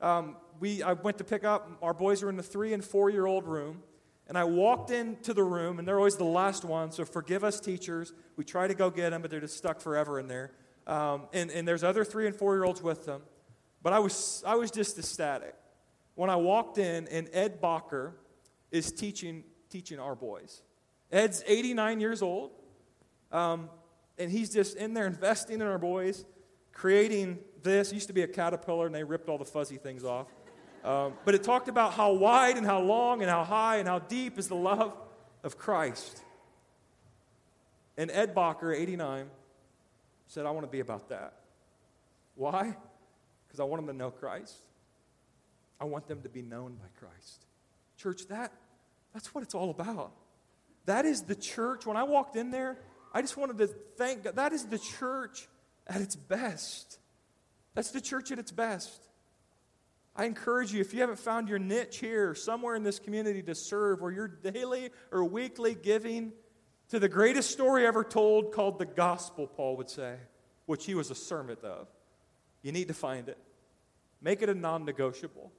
Um, 0.00 0.36
we, 0.60 0.82
I 0.82 0.92
went 0.92 1.18
to 1.18 1.24
pick 1.24 1.44
up, 1.44 1.70
our 1.82 1.94
boys 1.94 2.22
were 2.22 2.30
in 2.30 2.36
the 2.36 2.42
three 2.42 2.72
and 2.72 2.84
four 2.84 3.10
year 3.10 3.26
old 3.26 3.46
room. 3.46 3.82
And 4.28 4.38
I 4.38 4.44
walked 4.44 4.92
into 4.92 5.34
the 5.34 5.42
room, 5.42 5.80
and 5.80 5.88
they're 5.88 5.98
always 5.98 6.16
the 6.16 6.22
last 6.22 6.64
one, 6.64 6.92
so 6.92 7.04
forgive 7.04 7.42
us, 7.42 7.58
teachers. 7.58 8.12
We 8.36 8.44
try 8.44 8.68
to 8.68 8.74
go 8.74 8.88
get 8.88 9.10
them, 9.10 9.22
but 9.22 9.30
they're 9.32 9.40
just 9.40 9.56
stuck 9.56 9.80
forever 9.80 10.20
in 10.20 10.28
there. 10.28 10.52
Um, 10.86 11.22
and, 11.32 11.50
and 11.50 11.66
there's 11.66 11.82
other 11.82 12.04
three 12.04 12.28
and 12.28 12.36
four 12.36 12.54
year 12.54 12.62
olds 12.62 12.80
with 12.80 13.06
them. 13.06 13.22
But 13.82 13.92
I 13.92 13.98
was, 13.98 14.44
I 14.46 14.54
was 14.54 14.70
just 14.70 14.98
ecstatic 15.00 15.56
when 16.14 16.30
I 16.30 16.36
walked 16.36 16.78
in, 16.78 17.08
and 17.08 17.28
Ed 17.32 17.60
Bacher 17.60 18.12
is 18.70 18.92
teaching, 18.92 19.42
teaching 19.68 19.98
our 19.98 20.14
boys. 20.14 20.62
Ed's 21.10 21.42
89 21.46 22.00
years 22.00 22.22
old, 22.22 22.52
um, 23.32 23.68
and 24.20 24.30
he's 24.30 24.50
just 24.50 24.76
in 24.76 24.94
there 24.94 25.06
investing 25.06 25.60
in 25.60 25.66
our 25.66 25.78
boys, 25.78 26.24
creating 26.72 27.38
this. 27.62 27.90
It 27.90 27.94
used 27.94 28.08
to 28.08 28.12
be 28.12 28.22
a 28.22 28.28
caterpillar, 28.28 28.86
and 28.86 28.94
they 28.94 29.02
ripped 29.02 29.28
all 29.28 29.38
the 29.38 29.44
fuzzy 29.44 29.76
things 29.76 30.04
off. 30.04 30.28
Um, 30.84 31.14
but 31.24 31.34
it 31.34 31.42
talked 31.42 31.68
about 31.68 31.94
how 31.94 32.12
wide 32.12 32.56
and 32.56 32.66
how 32.66 32.80
long 32.80 33.22
and 33.22 33.30
how 33.30 33.44
high 33.44 33.76
and 33.76 33.88
how 33.88 33.98
deep 33.98 34.38
is 34.38 34.48
the 34.48 34.54
love 34.54 34.94
of 35.42 35.58
Christ. 35.58 36.22
And 37.96 38.10
Ed 38.10 38.34
Bacher, 38.34 38.74
89, 38.74 39.26
said, 40.26 40.46
I 40.46 40.50
want 40.50 40.64
to 40.64 40.70
be 40.70 40.80
about 40.80 41.08
that. 41.08 41.34
Why? 42.34 42.76
Because 43.46 43.60
I 43.60 43.64
want 43.64 43.84
them 43.84 43.94
to 43.94 43.98
know 43.98 44.10
Christ. 44.10 44.54
I 45.80 45.84
want 45.84 46.06
them 46.06 46.22
to 46.22 46.28
be 46.28 46.40
known 46.40 46.74
by 46.74 46.86
Christ. 46.98 47.44
Church, 47.96 48.26
that, 48.28 48.52
that's 49.12 49.34
what 49.34 49.42
it's 49.42 49.54
all 49.54 49.70
about. 49.70 50.12
That 50.86 51.04
is 51.04 51.22
the 51.22 51.34
church. 51.34 51.84
When 51.84 51.96
I 51.96 52.04
walked 52.04 52.36
in 52.36 52.50
there, 52.50 52.78
I 53.12 53.22
just 53.22 53.36
wanted 53.36 53.58
to 53.58 53.66
thank 53.66 54.24
God. 54.24 54.36
That 54.36 54.52
is 54.52 54.64
the 54.66 54.78
church 54.78 55.48
at 55.86 56.00
its 56.00 56.16
best. 56.16 56.98
That's 57.74 57.90
the 57.90 58.00
church 58.00 58.30
at 58.30 58.38
its 58.38 58.52
best. 58.52 59.08
I 60.14 60.24
encourage 60.24 60.72
you, 60.72 60.80
if 60.80 60.92
you 60.92 61.00
haven't 61.00 61.18
found 61.18 61.48
your 61.48 61.58
niche 61.58 61.98
here, 61.98 62.34
somewhere 62.34 62.74
in 62.74 62.82
this 62.82 62.98
community 62.98 63.42
to 63.42 63.54
serve, 63.54 64.00
where 64.00 64.10
you're 64.10 64.28
daily 64.28 64.90
or 65.12 65.24
weekly 65.24 65.74
giving 65.74 66.32
to 66.88 66.98
the 66.98 67.08
greatest 67.08 67.50
story 67.50 67.86
ever 67.86 68.02
told 68.02 68.52
called 68.52 68.78
the 68.78 68.86
gospel, 68.86 69.46
Paul 69.46 69.76
would 69.76 69.88
say, 69.88 70.16
which 70.66 70.84
he 70.84 70.94
was 70.94 71.10
a 71.10 71.14
sermon 71.14 71.56
of. 71.62 71.88
You 72.62 72.72
need 72.72 72.88
to 72.88 72.94
find 72.94 73.28
it. 73.28 73.38
Make 74.20 74.42
it 74.42 74.48
a 74.48 74.54
non 74.54 74.84
negotiable. 74.84 75.52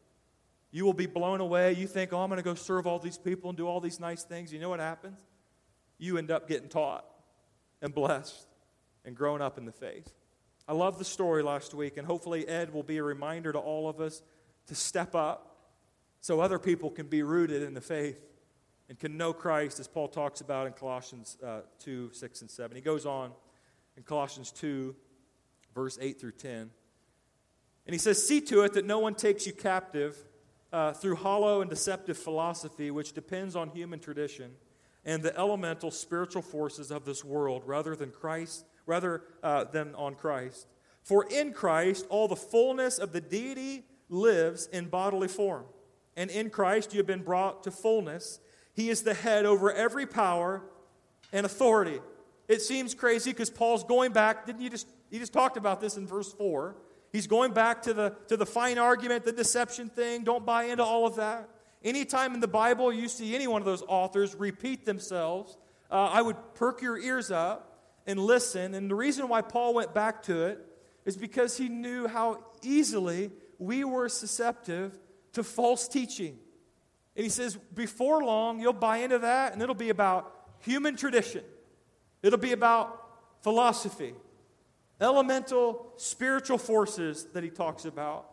You 0.72 0.86
will 0.86 0.94
be 0.94 1.06
blown 1.06 1.42
away. 1.42 1.74
You 1.74 1.88
think, 1.88 2.14
oh, 2.14 2.20
I'm 2.20 2.30
going 2.30 2.38
to 2.38 2.44
go 2.44 2.54
serve 2.54 2.88
all 2.88 3.00
these 3.00 3.18
people 3.18 3.50
and 3.50 3.58
do 3.58 3.68
all 3.68 3.82
these 3.82 4.00
nice 4.00 4.24
things. 4.24 4.54
You 4.54 4.60
know 4.60 4.70
what 4.70 4.80
happens? 4.80 5.20
You 5.98 6.18
end 6.18 6.32
up 6.32 6.48
getting 6.48 6.70
taught 6.70 7.06
and 7.82 7.94
blessed 7.94 8.48
and 9.06 9.16
grown 9.16 9.42
up 9.42 9.58
in 9.58 9.66
the 9.66 9.72
faith. 9.72 10.14
I 10.68 10.74
love 10.74 10.98
the 11.00 11.06
story 11.06 11.44
last 11.44 11.74
week, 11.74 11.98
and 11.98 12.06
hopefully, 12.06 12.48
Ed 12.48 12.74
will 12.74 12.84
be 12.84 12.98
a 12.98 13.04
reminder 13.04 13.52
to 13.52 13.60
all 13.60 13.90
of 13.90 14.00
us 14.00 14.22
to 14.68 14.76
step 14.76 15.16
up 15.16 15.58
so 16.22 16.40
other 16.40 16.60
people 16.60 16.90
can 16.90 17.08
be 17.08 17.24
rooted 17.24 17.64
in 17.64 17.74
the 17.74 17.82
faith 17.82 18.22
and 18.88 19.00
can 19.00 19.18
know 19.18 19.34
Christ, 19.34 19.80
as 19.80 19.88
Paul 19.88 20.08
talks 20.08 20.42
about 20.42 20.68
in 20.68 20.74
Colossians 20.74 21.38
uh, 21.44 21.62
2 21.80 22.12
6 22.14 22.42
and 22.42 22.50
7. 22.50 22.76
He 22.76 22.82
goes 22.82 23.06
on 23.06 23.32
in 23.98 24.04
Colossians 24.04 24.52
2, 24.52 24.96
verse 25.74 25.98
8 26.00 26.20
through 26.20 26.34
10. 26.34 26.70
And 27.86 27.94
he 27.94 27.98
says, 27.98 28.26
See 28.26 28.42
to 28.42 28.62
it 28.62 28.74
that 28.74 28.86
no 28.86 29.00
one 29.00 29.16
takes 29.16 29.48
you 29.48 29.54
captive 29.54 30.16
uh, 30.72 30.94
through 30.94 31.16
hollow 31.16 31.62
and 31.62 31.70
deceptive 31.70 32.18
philosophy, 32.18 32.92
which 32.92 33.14
depends 33.14 33.56
on 33.56 33.70
human 33.70 34.00
tradition 34.00 34.52
and 35.06 35.24
the 35.24 35.38
elemental 35.38 35.92
spiritual 35.92 36.42
forces 36.42 36.92
of 36.92 37.06
this 37.06 37.24
world 37.24 37.64
rather 37.66 37.96
than 37.96 38.12
Christ, 38.12 38.66
rather 38.86 39.24
uh, 39.42 39.66
than 39.66 39.96
on 39.96 40.16
Christ. 40.16 40.68
For 41.04 41.26
in 41.26 41.54
Christ 41.54 42.06
all 42.10 42.28
the 42.28 42.36
fullness 42.36 43.00
of 43.00 43.12
the 43.12 43.22
deity 43.22 43.84
lives 44.10 44.68
in 44.68 44.86
bodily 44.86 45.28
form. 45.28 45.66
And 46.16 46.30
in 46.30 46.50
Christ 46.50 46.94
you 46.94 46.98
have 46.98 47.08
been 47.08 47.24
brought 47.24 47.64
to 47.64 47.72
fullness. 47.72 48.40
He 48.74 48.90
is 48.90 49.02
the 49.02 49.14
head 49.14 49.46
over 49.46 49.72
every 49.72 50.06
power 50.06 50.62
and 51.34 51.46
authority. 51.46 52.00
It 52.48 52.62
seems 52.62 52.94
crazy 52.94 53.32
because 53.32 53.50
Paul's 53.50 53.84
going 53.84 54.12
back, 54.12 54.46
didn't 54.46 54.62
you 54.62 54.70
just 54.70 54.88
he 55.10 55.20
just 55.20 55.34
talked 55.34 55.58
about 55.58 55.82
this 55.82 55.98
in 55.98 56.08
verse 56.08 56.32
4. 56.34 56.76
He's 57.12 57.28
going 57.28 57.52
back 57.52 57.82
to 57.84 57.94
the 57.94 58.16
to 58.30 58.38
the 58.38 58.46
fine 58.46 58.78
argument, 58.78 59.26
the 59.26 59.34
deception 59.34 59.90
thing. 59.90 60.24
Don't 60.24 60.46
buy 60.46 60.66
into 60.66 60.84
all 60.84 61.06
of 61.06 61.16
that. 61.16 61.50
Anytime 61.84 62.34
in 62.34 62.40
the 62.40 62.48
Bible 62.48 62.94
you 62.94 63.08
see 63.08 63.34
any 63.34 63.48
one 63.48 63.62
of 63.62 63.66
those 63.66 63.84
authors 63.88 64.36
repeat 64.36 64.86
themselves, 64.86 65.58
uh, 65.90 66.10
I 66.12 66.22
would 66.22 66.38
perk 66.56 66.82
your 66.82 66.98
ears 66.98 67.32
up 67.32 67.72
and 68.06 68.20
listen. 68.20 68.74
And 68.74 68.90
the 68.90 68.96
reason 68.96 69.28
why 69.28 69.42
Paul 69.42 69.74
went 69.74 69.94
back 69.94 70.24
to 70.24 70.46
it 70.46 70.60
is 71.06 71.18
because 71.18 71.58
he 71.58 71.70
knew 71.70 72.08
how 72.08 72.44
easily 72.62 73.32
we 73.58 73.84
were 73.84 74.10
susceptible 74.10 74.92
to 75.34 75.44
false 75.44 75.88
teaching. 75.88 76.38
And 77.16 77.24
he 77.24 77.30
says, 77.30 77.58
before 77.74 78.24
long, 78.24 78.60
you'll 78.60 78.74
buy 78.74 78.98
into 78.98 79.20
that, 79.20 79.54
and 79.54 79.62
it'll 79.62 79.76
be 79.76 79.90
about 79.90 80.34
human 80.60 80.96
tradition, 80.96 81.44
it'll 82.22 82.40
be 82.40 82.52
about 82.52 83.00
philosophy, 83.42 84.14
elemental 85.00 85.94
spiritual 85.98 86.58
forces 86.58 87.26
that 87.34 87.44
he 87.44 87.50
talks 87.50 87.86
about. 87.86 88.28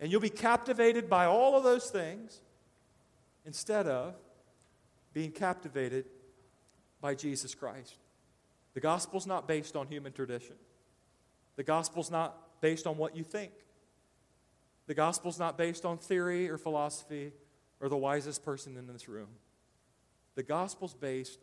And 0.00 0.10
you'll 0.10 0.20
be 0.20 0.30
captivated 0.30 1.08
by 1.08 1.26
all 1.26 1.56
of 1.56 1.64
those 1.64 1.88
things 1.88 2.40
instead 3.44 3.86
of 3.86 4.14
being 5.12 5.30
captivated 5.30 6.06
by 7.00 7.14
Jesus 7.14 7.54
Christ. 7.54 7.94
The 8.74 8.80
gospel's 8.80 9.26
not 9.26 9.46
based 9.46 9.76
on 9.76 9.86
human 9.86 10.12
tradition. 10.12 10.56
The 11.56 11.62
gospel's 11.62 12.10
not 12.10 12.60
based 12.60 12.86
on 12.86 12.96
what 12.96 13.16
you 13.16 13.22
think. 13.22 13.52
The 14.86 14.94
gospel's 14.94 15.38
not 15.38 15.56
based 15.56 15.84
on 15.84 15.98
theory 15.98 16.48
or 16.48 16.58
philosophy 16.58 17.32
or 17.80 17.88
the 17.88 17.96
wisest 17.96 18.44
person 18.44 18.76
in 18.76 18.86
this 18.86 19.08
room. 19.08 19.28
The 20.34 20.42
gospel's 20.42 20.94
based 20.94 21.38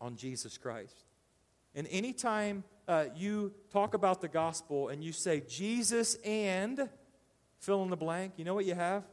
on 0.00 0.16
Jesus 0.16 0.56
Christ. 0.56 1.04
And 1.74 1.86
anytime 1.90 2.64
uh, 2.88 3.06
you 3.14 3.52
talk 3.70 3.94
about 3.94 4.20
the 4.20 4.28
gospel 4.28 4.88
and 4.88 5.04
you 5.04 5.12
say 5.12 5.42
Jesus 5.46 6.14
and 6.24 6.88
fill 7.58 7.82
in 7.82 7.90
the 7.90 7.96
blank, 7.96 8.34
you 8.36 8.44
know 8.44 8.54
what 8.54 8.64
you 8.64 8.74
have? 8.74 9.04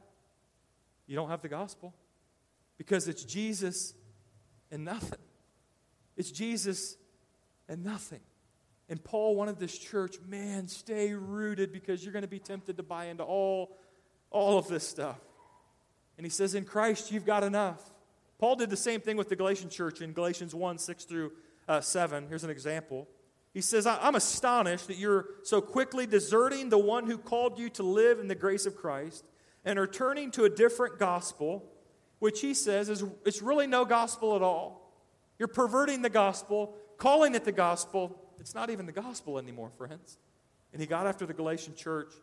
You 1.05 1.15
don't 1.15 1.29
have 1.29 1.41
the 1.41 1.49
gospel. 1.49 1.93
Because 2.77 3.07
it's 3.07 3.23
Jesus 3.23 3.93
and 4.71 4.83
nothing. 4.83 5.19
It's 6.17 6.31
Jesus 6.31 6.97
and 7.67 7.83
nothing. 7.83 8.21
And 8.89 9.03
Paul 9.03 9.35
wanted 9.35 9.59
this 9.59 9.77
church, 9.77 10.17
man, 10.27 10.67
stay 10.67 11.13
rooted 11.13 11.71
because 11.71 12.03
you're 12.03 12.13
going 12.13 12.23
to 12.23 12.27
be 12.27 12.39
tempted 12.39 12.77
to 12.77 12.83
buy 12.83 13.05
into 13.05 13.23
all, 13.23 13.77
all 14.29 14.57
of 14.57 14.67
this 14.67 14.87
stuff. 14.87 15.19
And 16.17 16.25
he 16.25 16.29
says, 16.29 16.53
in 16.53 16.65
Christ, 16.65 17.11
you've 17.11 17.25
got 17.25 17.43
enough. 17.43 17.81
Paul 18.37 18.55
did 18.55 18.69
the 18.69 18.77
same 18.77 18.99
thing 18.99 19.17
with 19.17 19.29
the 19.29 19.35
Galatian 19.35 19.69
church 19.69 20.01
in 20.01 20.13
Galatians 20.13 20.53
1 20.53 20.77
6 20.77 21.05
through 21.05 21.31
uh, 21.67 21.81
7. 21.81 22.27
Here's 22.27 22.43
an 22.43 22.49
example. 22.49 23.07
He 23.53 23.61
says, 23.61 23.85
I'm 23.85 24.15
astonished 24.15 24.87
that 24.87 24.97
you're 24.97 25.27
so 25.43 25.61
quickly 25.61 26.07
deserting 26.07 26.69
the 26.69 26.77
one 26.77 27.05
who 27.05 27.19
called 27.19 27.59
you 27.59 27.69
to 27.69 27.83
live 27.83 28.19
in 28.19 28.27
the 28.27 28.35
grace 28.35 28.65
of 28.65 28.75
Christ 28.75 29.23
and 29.63 29.77
are 29.77 29.87
turning 29.87 30.31
to 30.31 30.45
a 30.45 30.49
different 30.49 30.97
gospel, 30.97 31.63
which 32.23 32.39
he 32.39 32.53
says 32.53 32.87
is 32.87 33.03
it's 33.25 33.41
really 33.41 33.67
no 33.67 33.83
gospel 33.83 34.37
at 34.37 34.41
all. 34.41 34.93
You're 35.37 35.49
perverting 35.49 36.01
the 36.01 36.09
gospel, 36.09 36.73
calling 36.97 37.35
it 37.35 37.43
the 37.43 37.51
gospel. 37.51 38.17
It's 38.39 38.55
not 38.55 38.69
even 38.69 38.85
the 38.85 38.93
gospel 38.93 39.37
anymore, 39.37 39.71
friends. 39.77 40.17
And 40.71 40.79
he 40.79 40.87
got 40.87 41.05
after 41.05 41.25
the 41.25 41.33
Galatian 41.33 41.75
church 41.75 42.13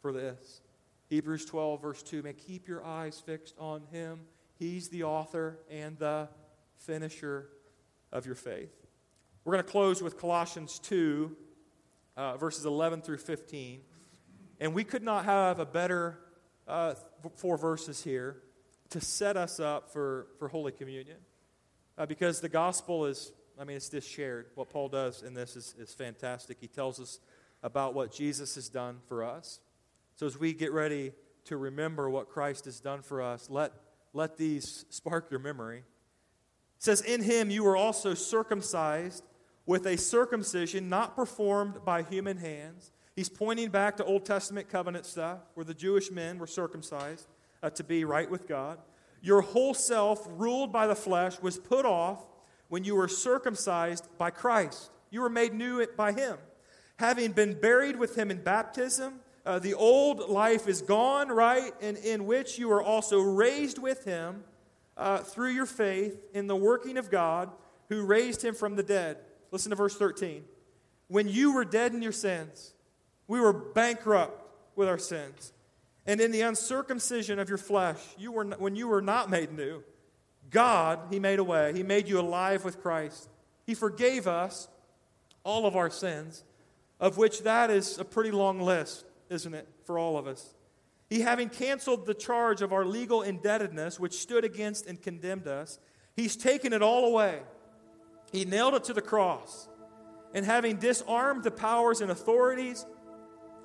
for 0.00 0.14
this. 0.14 0.62
Hebrews 1.10 1.44
12, 1.44 1.82
verse 1.82 2.02
2 2.02 2.22
Man, 2.22 2.32
keep 2.38 2.68
your 2.68 2.82
eyes 2.82 3.20
fixed 3.20 3.54
on 3.58 3.82
him. 3.92 4.20
He's 4.58 4.88
the 4.88 5.02
author 5.02 5.58
and 5.70 5.98
the 5.98 6.30
finisher 6.78 7.50
of 8.12 8.24
your 8.24 8.36
faith. 8.36 8.72
We're 9.44 9.52
going 9.52 9.64
to 9.64 9.70
close 9.70 10.02
with 10.02 10.18
Colossians 10.18 10.78
2, 10.78 11.36
uh, 12.16 12.38
verses 12.38 12.64
11 12.64 13.02
through 13.02 13.18
15. 13.18 13.82
And 14.58 14.72
we 14.72 14.84
could 14.84 15.02
not 15.02 15.26
have 15.26 15.58
a 15.58 15.66
better 15.66 16.18
uh, 16.66 16.94
four 17.36 17.58
verses 17.58 18.02
here 18.02 18.38
to 18.90 19.00
set 19.00 19.36
us 19.36 19.60
up 19.60 19.92
for, 19.92 20.26
for 20.38 20.48
Holy 20.48 20.72
Communion. 20.72 21.16
Uh, 21.96 22.06
because 22.06 22.40
the 22.40 22.48
gospel 22.48 23.06
is, 23.06 23.32
I 23.58 23.64
mean, 23.64 23.76
it's 23.76 23.88
just 23.88 24.08
shared. 24.08 24.46
What 24.54 24.70
Paul 24.70 24.88
does 24.88 25.22
in 25.22 25.34
this 25.34 25.56
is, 25.56 25.74
is 25.78 25.94
fantastic. 25.94 26.58
He 26.60 26.66
tells 26.66 26.98
us 27.00 27.20
about 27.62 27.94
what 27.94 28.12
Jesus 28.12 28.54
has 28.54 28.68
done 28.68 28.98
for 29.06 29.24
us. 29.24 29.60
So 30.16 30.26
as 30.26 30.38
we 30.38 30.52
get 30.52 30.72
ready 30.72 31.12
to 31.44 31.56
remember 31.56 32.10
what 32.10 32.28
Christ 32.28 32.64
has 32.64 32.80
done 32.80 33.02
for 33.02 33.22
us, 33.22 33.48
let, 33.48 33.72
let 34.12 34.36
these 34.36 34.84
spark 34.90 35.30
your 35.30 35.40
memory. 35.40 35.78
It 35.78 35.84
says, 36.78 37.00
In 37.00 37.22
him 37.22 37.50
you 37.50 37.64
were 37.64 37.76
also 37.76 38.14
circumcised 38.14 39.24
with 39.66 39.86
a 39.86 39.96
circumcision 39.96 40.88
not 40.88 41.14
performed 41.14 41.84
by 41.84 42.02
human 42.02 42.38
hands. 42.38 42.92
He's 43.14 43.28
pointing 43.28 43.68
back 43.68 43.98
to 43.98 44.04
Old 44.04 44.24
Testament 44.24 44.68
covenant 44.68 45.04
stuff 45.04 45.40
where 45.54 45.64
the 45.64 45.74
Jewish 45.74 46.10
men 46.10 46.38
were 46.38 46.46
circumcised 46.46 47.26
uh, 47.62 47.70
to 47.70 47.84
be 47.84 48.04
right 48.04 48.30
with 48.30 48.48
God. 48.48 48.78
Your 49.22 49.42
whole 49.42 49.74
self, 49.74 50.26
ruled 50.36 50.72
by 50.72 50.86
the 50.86 50.94
flesh, 50.94 51.40
was 51.40 51.58
put 51.58 51.84
off 51.84 52.24
when 52.68 52.84
you 52.84 52.94
were 52.94 53.08
circumcised 53.08 54.08
by 54.16 54.30
Christ. 54.30 54.90
You 55.10 55.20
were 55.20 55.28
made 55.28 55.52
new 55.52 55.86
by 55.96 56.12
Him. 56.12 56.38
Having 56.96 57.32
been 57.32 57.60
buried 57.60 57.96
with 57.96 58.16
Him 58.16 58.30
in 58.30 58.42
baptism, 58.42 59.20
uh, 59.44 59.58
the 59.58 59.74
old 59.74 60.28
life 60.28 60.68
is 60.68 60.82
gone, 60.82 61.28
right? 61.28 61.72
And 61.80 61.96
in 61.98 62.26
which 62.26 62.58
you 62.58 62.70
are 62.72 62.82
also 62.82 63.20
raised 63.20 63.78
with 63.78 64.04
Him 64.04 64.44
uh, 64.96 65.18
through 65.18 65.50
your 65.50 65.66
faith 65.66 66.18
in 66.34 66.46
the 66.46 66.56
working 66.56 66.96
of 66.96 67.10
God 67.10 67.50
who 67.88 68.04
raised 68.04 68.42
Him 68.44 68.54
from 68.54 68.76
the 68.76 68.82
dead. 68.82 69.18
Listen 69.50 69.70
to 69.70 69.76
verse 69.76 69.96
13. 69.96 70.44
When 71.08 71.26
you 71.28 71.52
were 71.52 71.64
dead 71.64 71.92
in 71.92 72.02
your 72.02 72.12
sins, 72.12 72.74
we 73.26 73.40
were 73.40 73.52
bankrupt 73.52 74.44
with 74.76 74.88
our 74.88 74.98
sins. 74.98 75.52
And 76.06 76.20
in 76.20 76.32
the 76.32 76.40
uncircumcision 76.40 77.38
of 77.38 77.48
your 77.48 77.58
flesh, 77.58 77.98
you 78.18 78.32
were, 78.32 78.44
when 78.44 78.74
you 78.74 78.88
were 78.88 79.02
not 79.02 79.30
made 79.30 79.52
new, 79.52 79.82
God, 80.50 80.98
He 81.10 81.18
made 81.18 81.38
a 81.38 81.44
way. 81.44 81.72
He 81.74 81.82
made 81.82 82.08
you 82.08 82.18
alive 82.18 82.64
with 82.64 82.80
Christ. 82.80 83.28
He 83.66 83.74
forgave 83.74 84.26
us 84.26 84.68
all 85.44 85.66
of 85.66 85.76
our 85.76 85.90
sins, 85.90 86.44
of 86.98 87.16
which 87.16 87.42
that 87.42 87.70
is 87.70 87.98
a 87.98 88.04
pretty 88.04 88.30
long 88.30 88.60
list, 88.60 89.04
isn't 89.28 89.54
it, 89.54 89.68
for 89.84 89.98
all 89.98 90.18
of 90.18 90.26
us? 90.26 90.54
He, 91.08 91.20
having 91.20 91.48
canceled 91.48 92.06
the 92.06 92.14
charge 92.14 92.62
of 92.62 92.72
our 92.72 92.84
legal 92.84 93.22
indebtedness, 93.22 93.98
which 94.00 94.14
stood 94.14 94.44
against 94.44 94.86
and 94.86 95.00
condemned 95.00 95.46
us, 95.46 95.78
He's 96.16 96.36
taken 96.36 96.72
it 96.72 96.82
all 96.82 97.06
away 97.06 97.40
he 98.32 98.44
nailed 98.44 98.74
it 98.74 98.84
to 98.84 98.92
the 98.92 99.02
cross. 99.02 99.68
And 100.34 100.44
having 100.44 100.76
disarmed 100.76 101.42
the 101.42 101.50
powers 101.50 102.00
and 102.00 102.10
authorities, 102.10 102.86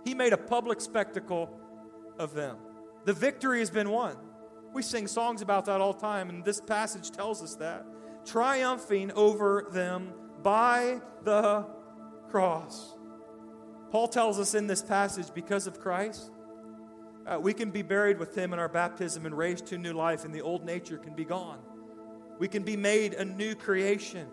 he 0.04 0.16
made 0.16 0.34
a 0.34 0.38
public 0.38 0.82
spectacle 0.82 1.50
of 2.20 2.34
them. 2.34 2.58
The 3.06 3.14
victory 3.14 3.60
has 3.60 3.70
been 3.70 3.90
won. 3.90 4.18
We 4.74 4.82
sing 4.82 5.08
songs 5.08 5.42
about 5.42 5.66
that 5.66 5.80
all 5.80 5.94
the 5.94 6.02
time, 6.02 6.30
and 6.30 6.44
this 6.44 6.60
passage 6.60 7.12
tells 7.12 7.42
us 7.42 7.56
that. 7.56 7.86
Triumphing 8.26 9.12
over 9.14 9.68
them 9.72 10.14
by 10.44 11.02
the 11.24 11.66
cross. 12.30 12.96
Paul 13.92 14.08
tells 14.08 14.40
us 14.40 14.56
in 14.56 14.68
this 14.68 14.82
passage 14.82 15.28
because 15.34 15.68
of 15.68 15.80
Christ, 15.80 16.32
uh, 17.26 17.40
we 17.40 17.54
can 17.54 17.72
be 17.72 17.82
buried 17.82 18.20
with 18.20 18.36
him 18.36 18.54
in 18.54 18.60
our 18.60 18.68
baptism 18.68 19.26
and 19.26 19.38
raised 19.38 19.68
to 19.68 19.78
new 19.78 19.94
life, 19.94 20.26
and 20.26 20.34
the 20.34 20.42
old 20.42 20.66
nature 20.66 20.98
can 20.98 21.16
be 21.16 21.26
gone. 21.26 21.60
We 22.38 22.48
can 22.48 22.64
be 22.64 22.76
made 22.76 23.14
a 23.14 23.24
new 23.24 23.56
creation 23.56 24.28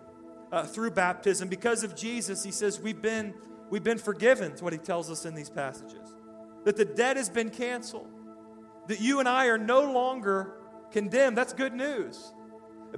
uh, 0.51 0.65
through 0.65 0.91
baptism. 0.91 1.49
Because 1.49 1.85
of 1.85 1.95
Jesus, 1.95 2.43
he 2.43 2.51
says 2.51 2.81
we've 2.81 3.01
been, 3.01 3.35
we've 3.71 3.85
been 3.85 3.99
forgiven, 3.99 4.53
is 4.53 4.63
what 4.63 4.73
he 4.73 4.79
tells 4.79 5.11
us 5.11 5.25
in 5.25 5.35
these 5.35 5.49
passages. 5.49 6.17
That 6.65 6.77
the 6.77 6.85
debt 6.85 7.17
has 7.17 7.29
been 7.29 7.51
canceled. 7.51 8.09
That 8.89 9.01
you 9.01 9.21
and 9.21 9.29
I 9.29 9.47
are 9.47 9.59
no 9.59 9.93
longer 9.93 10.55
condemned. 10.91 11.37
That's 11.37 11.53
good 11.53 11.75
news. 11.75 12.33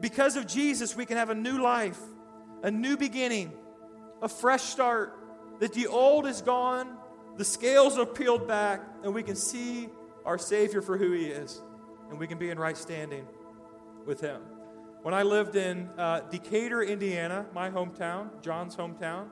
Because 0.01 0.37
of 0.37 0.47
Jesus, 0.47 0.97
we 0.97 1.07
can 1.07 1.17
have 1.17 1.31
a 1.31 1.35
new 1.35 1.63
life, 1.63 2.01
a 2.63 2.71
new 2.71 2.97
beginning, 2.97 3.53
a 4.23 4.29
fresh 4.29 4.63
start. 4.63 5.19
That 5.61 5.73
the 5.73 5.87
old 5.87 6.27
is 6.27 6.43
gone, 6.43 6.97
the 7.37 7.45
scales 7.45 7.97
are 7.97 8.07
peeled 8.07 8.49
back, 8.49 8.83
and 9.05 9.15
we 9.15 9.23
can 9.23 9.37
see 9.37 9.89
our 10.25 10.37
Savior 10.37 10.83
for 10.83 10.99
who 10.99 11.13
He 11.13 11.27
is, 11.27 11.63
and 12.11 12.19
we 12.19 12.27
can 12.27 12.39
be 12.39 12.51
in 12.51 12.59
right 12.59 12.77
standing 12.77 13.27
with 14.05 14.21
Him. 14.21 14.41
When 15.03 15.15
I 15.15 15.23
lived 15.23 15.55
in 15.55 15.91
uh, 15.99 16.21
Decatur, 16.31 16.83
Indiana, 16.83 17.47
my 17.55 17.71
hometown, 17.71 18.43
John's 18.43 18.75
hometown, 18.75 19.27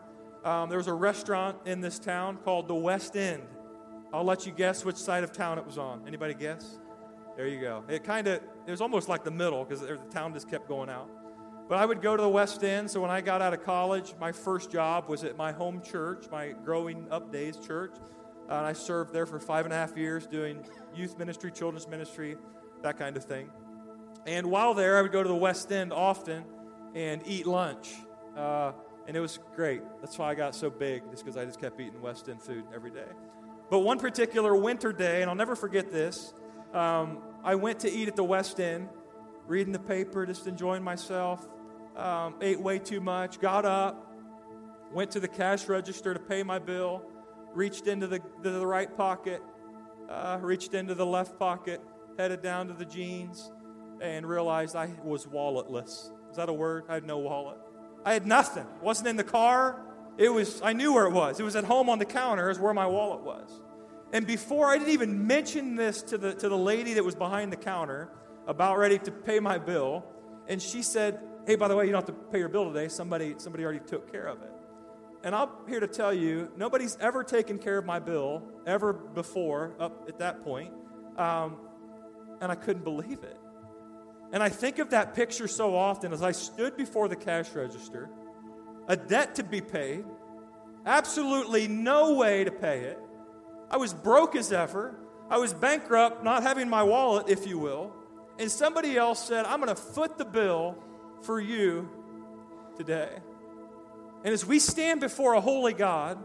um, 0.45 0.69
there 0.69 0.79
was 0.79 0.87
a 0.87 0.93
restaurant 0.93 1.57
in 1.65 1.81
this 1.81 1.99
town 1.99 2.37
called 2.45 2.69
the 2.69 2.75
West 2.75 3.17
End. 3.17 3.43
I'll 4.13 4.25
let 4.25 4.47
you 4.47 4.53
guess 4.53 4.85
which 4.85 4.97
side 4.97 5.25
of 5.25 5.33
town 5.33 5.59
it 5.59 5.67
was 5.67 5.79
on. 5.79 6.03
Anybody 6.07 6.35
guess? 6.35 6.79
There 7.37 7.47
you 7.47 7.61
go. 7.61 7.85
It 7.89 8.05
kind 8.05 8.27
of, 8.29 8.43
it 8.67 8.71
was 8.71 8.81
almost 8.83 9.09
like 9.09 9.25
the 9.25 9.31
middle 9.31 9.65
because 9.65 9.81
the 9.81 9.97
town 10.11 10.35
just 10.35 10.51
kept 10.51 10.69
going 10.69 10.91
out. 10.91 11.09
But 11.69 11.79
I 11.79 11.87
would 11.87 12.03
go 12.03 12.17
to 12.17 12.23
the 12.23 12.29
West 12.29 12.63
End. 12.63 12.91
So 12.91 13.01
when 13.01 13.11
I 13.11 13.23
got 13.23 13.41
out 13.41 13.55
of 13.55 13.65
college, 13.65 14.15
my 14.21 14.31
first 14.31 14.71
job 14.71 15.09
was 15.09 15.25
at 15.25 15.37
my 15.39 15.53
home 15.53 15.81
church, 15.81 16.27
my 16.31 16.53
growing 16.65 17.07
up 17.11 17.33
days 17.33 17.57
church. 17.57 17.95
Uh, 18.51 18.57
and 18.57 18.67
I 18.67 18.75
served 18.75 19.15
there 19.15 19.25
for 19.25 19.41
five 19.41 19.65
and 19.65 19.73
a 19.73 19.77
half 19.77 19.97
years 19.97 20.27
doing 20.27 20.63
youth 20.95 21.19
ministry, 21.19 21.51
children's 21.51 21.89
ministry, 21.89 22.37
that 22.83 22.99
kind 22.99 23.17
of 23.17 23.25
thing. 23.25 23.51
And 24.27 24.49
while 24.49 24.75
there, 24.75 24.99
I 24.99 25.03
would 25.03 25.13
go 25.13 25.23
to 25.23 25.29
the 25.29 25.35
West 25.35 25.73
End 25.73 25.93
often 25.93 26.45
and 26.95 27.23
eat 27.27 27.47
lunch. 27.47 27.95
Uh, 28.37 28.73
and 29.07 29.17
it 29.17 29.21
was 29.21 29.39
great. 29.57 29.81
That's 30.01 30.19
why 30.19 30.31
I 30.31 30.35
got 30.35 30.55
so 30.55 30.69
big, 30.69 31.03
just 31.11 31.25
because 31.25 31.39
I 31.39 31.45
just 31.45 31.61
kept 31.61 31.81
eating 31.81 32.03
West 32.03 32.29
End 32.29 32.43
food 32.43 32.65
every 32.75 32.91
day. 32.91 33.09
But 33.73 33.79
one 33.79 33.99
particular 33.99 34.55
winter 34.55 34.93
day, 34.93 35.23
and 35.23 35.31
I'll 35.31 35.35
never 35.35 35.57
forget 35.57 35.91
this, 35.91 36.35
um, 36.75 37.23
I 37.43 37.55
went 37.55 37.81
to 37.81 37.91
eat 37.91 38.07
at 38.07 38.17
the 38.17 38.23
West 38.23 38.61
End, 38.61 38.87
reading 39.47 39.73
the 39.73 39.79
paper, 39.79 40.27
just 40.27 40.47
enjoying 40.47 40.83
myself. 40.83 41.49
Um, 41.97 42.35
ate 42.43 42.61
way 42.61 42.79
too 42.79 43.01
much, 43.01 43.41
got 43.41 43.65
up, 43.65 44.13
went 44.93 45.11
to 45.13 45.21
the 45.21 45.29
cash 45.29 45.69
register 45.69 46.13
to 46.13 46.21
pay 46.21 46.43
my 46.43 46.59
bill, 46.59 47.03
reached 47.55 47.87
into 47.87 48.07
the, 48.07 48.21
the 48.43 48.67
right 48.67 48.95
pocket, 48.95 49.41
uh, 50.11 50.39
reached 50.43 50.75
into 50.75 50.95
the 50.95 51.07
left 51.07 51.39
pocket, 51.39 51.81
headed 52.19 52.43
down 52.43 52.69
to 52.69 52.75
the 52.75 52.85
jeans 52.85 53.53
and 54.03 54.27
realized 54.27 54.77
I 54.77 54.91
was 55.03 55.25
walletless. 55.25 56.11
Is 56.31 56.37
that 56.37 56.51
a 56.51 56.53
word? 56.53 56.85
I 56.91 56.95
had 56.95 57.07
no 57.07 57.17
wallet. 57.17 57.57
I 58.05 58.13
had 58.13 58.27
nothing. 58.27 58.67
Wasn't 58.83 59.09
in 59.09 59.17
the 59.17 59.25
car. 59.25 59.81
It 60.19 60.29
was 60.29 60.61
I 60.63 60.73
knew 60.73 60.93
where 60.93 61.07
it 61.07 61.13
was. 61.13 61.41
It 61.41 61.43
was 61.43 61.57
at 61.57 61.65
home 61.65 61.89
on 61.89 61.99
the 61.99 62.05
counter 62.05 62.51
is 62.51 62.59
where 62.59 62.75
my 62.75 62.87
wallet 62.87 63.21
was. 63.23 63.49
And 64.13 64.27
before 64.27 64.67
I 64.67 64.77
didn't 64.77 64.93
even 64.93 65.27
mention 65.27 65.77
this 65.77 66.03
to 66.03 66.19
the 66.19 66.35
to 66.35 66.49
the 66.49 66.57
lady 66.57 66.95
that 66.95 67.05
was 67.05 67.15
behind 67.15 67.53
the 67.53 67.57
counter, 67.57 68.11
about 68.47 68.79
ready 68.79 68.99
to 68.99 69.11
pay 69.11 69.41
my 69.41 69.59
bill, 69.59 70.05
and 70.49 70.61
she 70.61 70.83
said, 70.83 71.21
"Hey, 71.47 71.57
by 71.57 71.69
the 71.69 71.77
way, 71.77 71.87
you 71.87 71.93
don't 71.93 72.07
have 72.07 72.15
to 72.15 72.23
pay 72.31 72.39
your 72.39 72.49
bill 72.49 72.73
today. 72.73 72.89
Somebody 72.89 73.35
somebody 73.39 73.65
already 73.65 73.81
took 73.81 74.13
care 74.13 74.27
of 74.27 74.43
it." 74.43 74.51
And 75.25 75.35
I'm 75.35 75.49
here 75.69 75.81
to 75.81 75.87
tell 75.87 76.13
you, 76.13 76.51
nobody's 76.57 76.99
ever 77.01 77.23
taken 77.23 77.59
care 77.59 77.79
of 77.79 77.85
my 77.85 78.01
bill 78.01 78.43
ever 78.67 78.93
before 78.93 79.73
up 79.79 80.09
at 80.09 80.19
that 80.19 80.43
point, 80.43 80.73
um, 81.17 81.57
and 82.41 82.51
I 82.51 82.57
couldn't 82.57 82.83
believe 82.83 83.23
it. 83.23 83.39
And 84.33 84.43
I 84.43 84.49
think 84.49 84.79
of 84.79 84.91
that 84.91 85.15
picture 85.15 85.47
so 85.47 85.77
often 85.77 86.13
as 86.13 86.23
I 86.23 86.33
stood 86.33 86.77
before 86.77 87.07
the 87.07 87.17
cash 87.17 87.53
register, 87.53 88.11
a 88.89 88.97
debt 88.97 89.37
to 89.37 89.45
be 89.45 89.61
paid, 89.61 90.05
absolutely 90.87 91.69
no 91.69 92.15
way 92.15 92.45
to 92.45 92.51
pay 92.51 92.81
it. 92.81 92.99
I 93.71 93.77
was 93.77 93.95
broke 93.95 94.37
as 94.37 94.53
ever. 94.53 94.95
I 95.31 95.39
was 95.39 95.55
bankrupt, 95.55 96.23
not 96.23 96.43
having 96.43 96.69
my 96.69 96.83
wallet, 96.83 97.29
if 97.29 97.47
you 97.47 97.59
will. 97.59 97.93
And 98.39 98.51
somebody 98.51 98.97
else 98.97 99.27
said, 99.27 99.47
I'm 99.47 99.61
going 99.61 99.75
to 99.75 99.81
foot 99.81 100.19
the 100.19 100.25
bill 100.25 100.77
for 101.23 101.41
you 101.41 101.89
today. 102.77 103.11
And 104.25 104.33
as 104.33 104.45
we 104.45 104.59
stand 104.59 105.01
before 105.01 105.35
a 105.35 105.41
holy 105.41 105.73
God, 105.73 106.19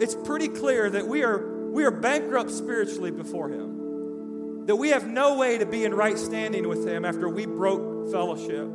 it's 0.00 0.14
pretty 0.14 0.48
clear 0.48 0.90
that 0.90 1.06
we 1.06 1.22
are, 1.22 1.70
we 1.70 1.84
are 1.84 1.90
bankrupt 1.90 2.50
spiritually 2.50 3.10
before 3.10 3.48
Him. 3.48 4.66
That 4.66 4.76
we 4.76 4.90
have 4.90 5.06
no 5.06 5.36
way 5.38 5.58
to 5.58 5.66
be 5.66 5.84
in 5.84 5.94
right 5.94 6.18
standing 6.18 6.68
with 6.68 6.86
Him 6.86 7.04
after 7.04 7.28
we 7.28 7.46
broke 7.46 8.10
fellowship 8.10 8.66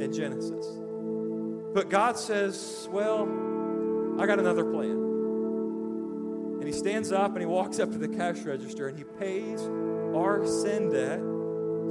in 0.00 0.12
Genesis. 0.12 0.66
But 1.72 1.88
God 1.88 2.18
says, 2.18 2.88
Well, 2.90 3.22
I 4.18 4.26
got 4.26 4.38
another 4.38 4.64
plan. 4.64 4.90
And 6.58 6.64
He 6.64 6.72
stands 6.72 7.12
up 7.12 7.32
and 7.32 7.40
He 7.40 7.46
walks 7.46 7.78
up 7.78 7.92
to 7.92 7.98
the 7.98 8.08
cash 8.08 8.40
register 8.40 8.88
and 8.88 8.98
He 8.98 9.04
pays 9.04 9.62
our 10.14 10.44
sin 10.46 10.90
debt 10.90 11.20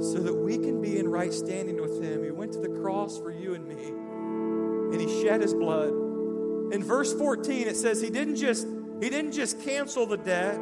so 0.02 0.18
that 0.20 0.34
we 0.34 0.58
can 0.58 0.80
be 0.80 0.98
in 0.98 1.08
right 1.08 1.32
standing 1.32 1.80
with 1.80 2.02
Him. 2.02 2.22
He 2.22 2.30
went 2.30 2.52
to 2.52 2.60
the 2.60 2.68
cross 2.80 3.18
for 3.18 3.30
you 3.30 3.54
and 3.54 3.66
me, 3.66 3.88
and 4.92 5.00
He 5.00 5.22
shed 5.22 5.40
His 5.40 5.54
blood. 5.54 5.88
In 6.72 6.84
verse 6.84 7.12
14, 7.14 7.66
it 7.66 7.76
says 7.76 8.00
He 8.00 8.10
didn't 8.10 8.36
just 8.36 8.66
He 9.00 9.08
didn't 9.08 9.32
just 9.32 9.62
cancel 9.62 10.06
the 10.06 10.18
debt, 10.18 10.58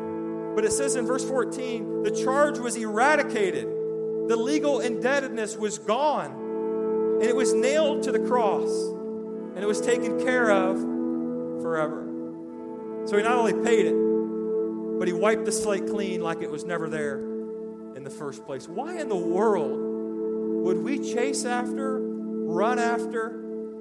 but 0.54 0.64
it 0.64 0.72
says 0.72 0.96
in 0.96 1.06
verse 1.06 1.24
14, 1.24 2.04
the 2.04 2.10
charge 2.10 2.58
was 2.58 2.76
eradicated. 2.76 3.66
The 3.66 4.36
legal 4.36 4.80
indebtedness 4.80 5.56
was 5.56 5.78
gone, 5.78 7.18
and 7.20 7.22
it 7.22 7.34
was 7.34 7.52
nailed 7.52 8.02
to 8.04 8.12
the 8.12 8.20
cross, 8.20 8.68
and 9.58 9.64
it 9.64 9.66
was 9.66 9.80
taken 9.80 10.20
care 10.20 10.52
of 10.52 10.80
forever. 11.62 12.06
So 13.06 13.16
He 13.16 13.24
not 13.24 13.34
only 13.34 13.54
paid 13.54 13.86
it, 13.86 14.98
but 15.00 15.08
He 15.08 15.12
wiped 15.12 15.46
the 15.46 15.50
slate 15.50 15.88
clean 15.88 16.20
like 16.20 16.42
it 16.42 16.48
was 16.48 16.64
never 16.64 16.88
there 16.88 17.18
in 17.96 18.04
the 18.04 18.10
first 18.10 18.46
place. 18.46 18.68
Why 18.68 19.00
in 19.00 19.08
the 19.08 19.16
world 19.16 19.80
would 20.64 20.78
we 20.78 21.00
chase 21.00 21.44
after, 21.44 21.98
run 21.98 22.78
after, 22.78 23.30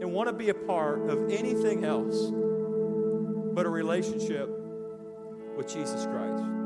and 0.02 0.12
want 0.14 0.30
to 0.30 0.34
be 0.34 0.50
a 0.50 0.56
part 0.56 1.12
of 1.12 1.30
anything 1.30 1.86
else 1.86 2.32
but 3.54 3.68
a 3.68 3.70
relationship 3.70 4.50
with 5.56 5.72
Jesus 5.72 6.08
Christ? 6.08 6.57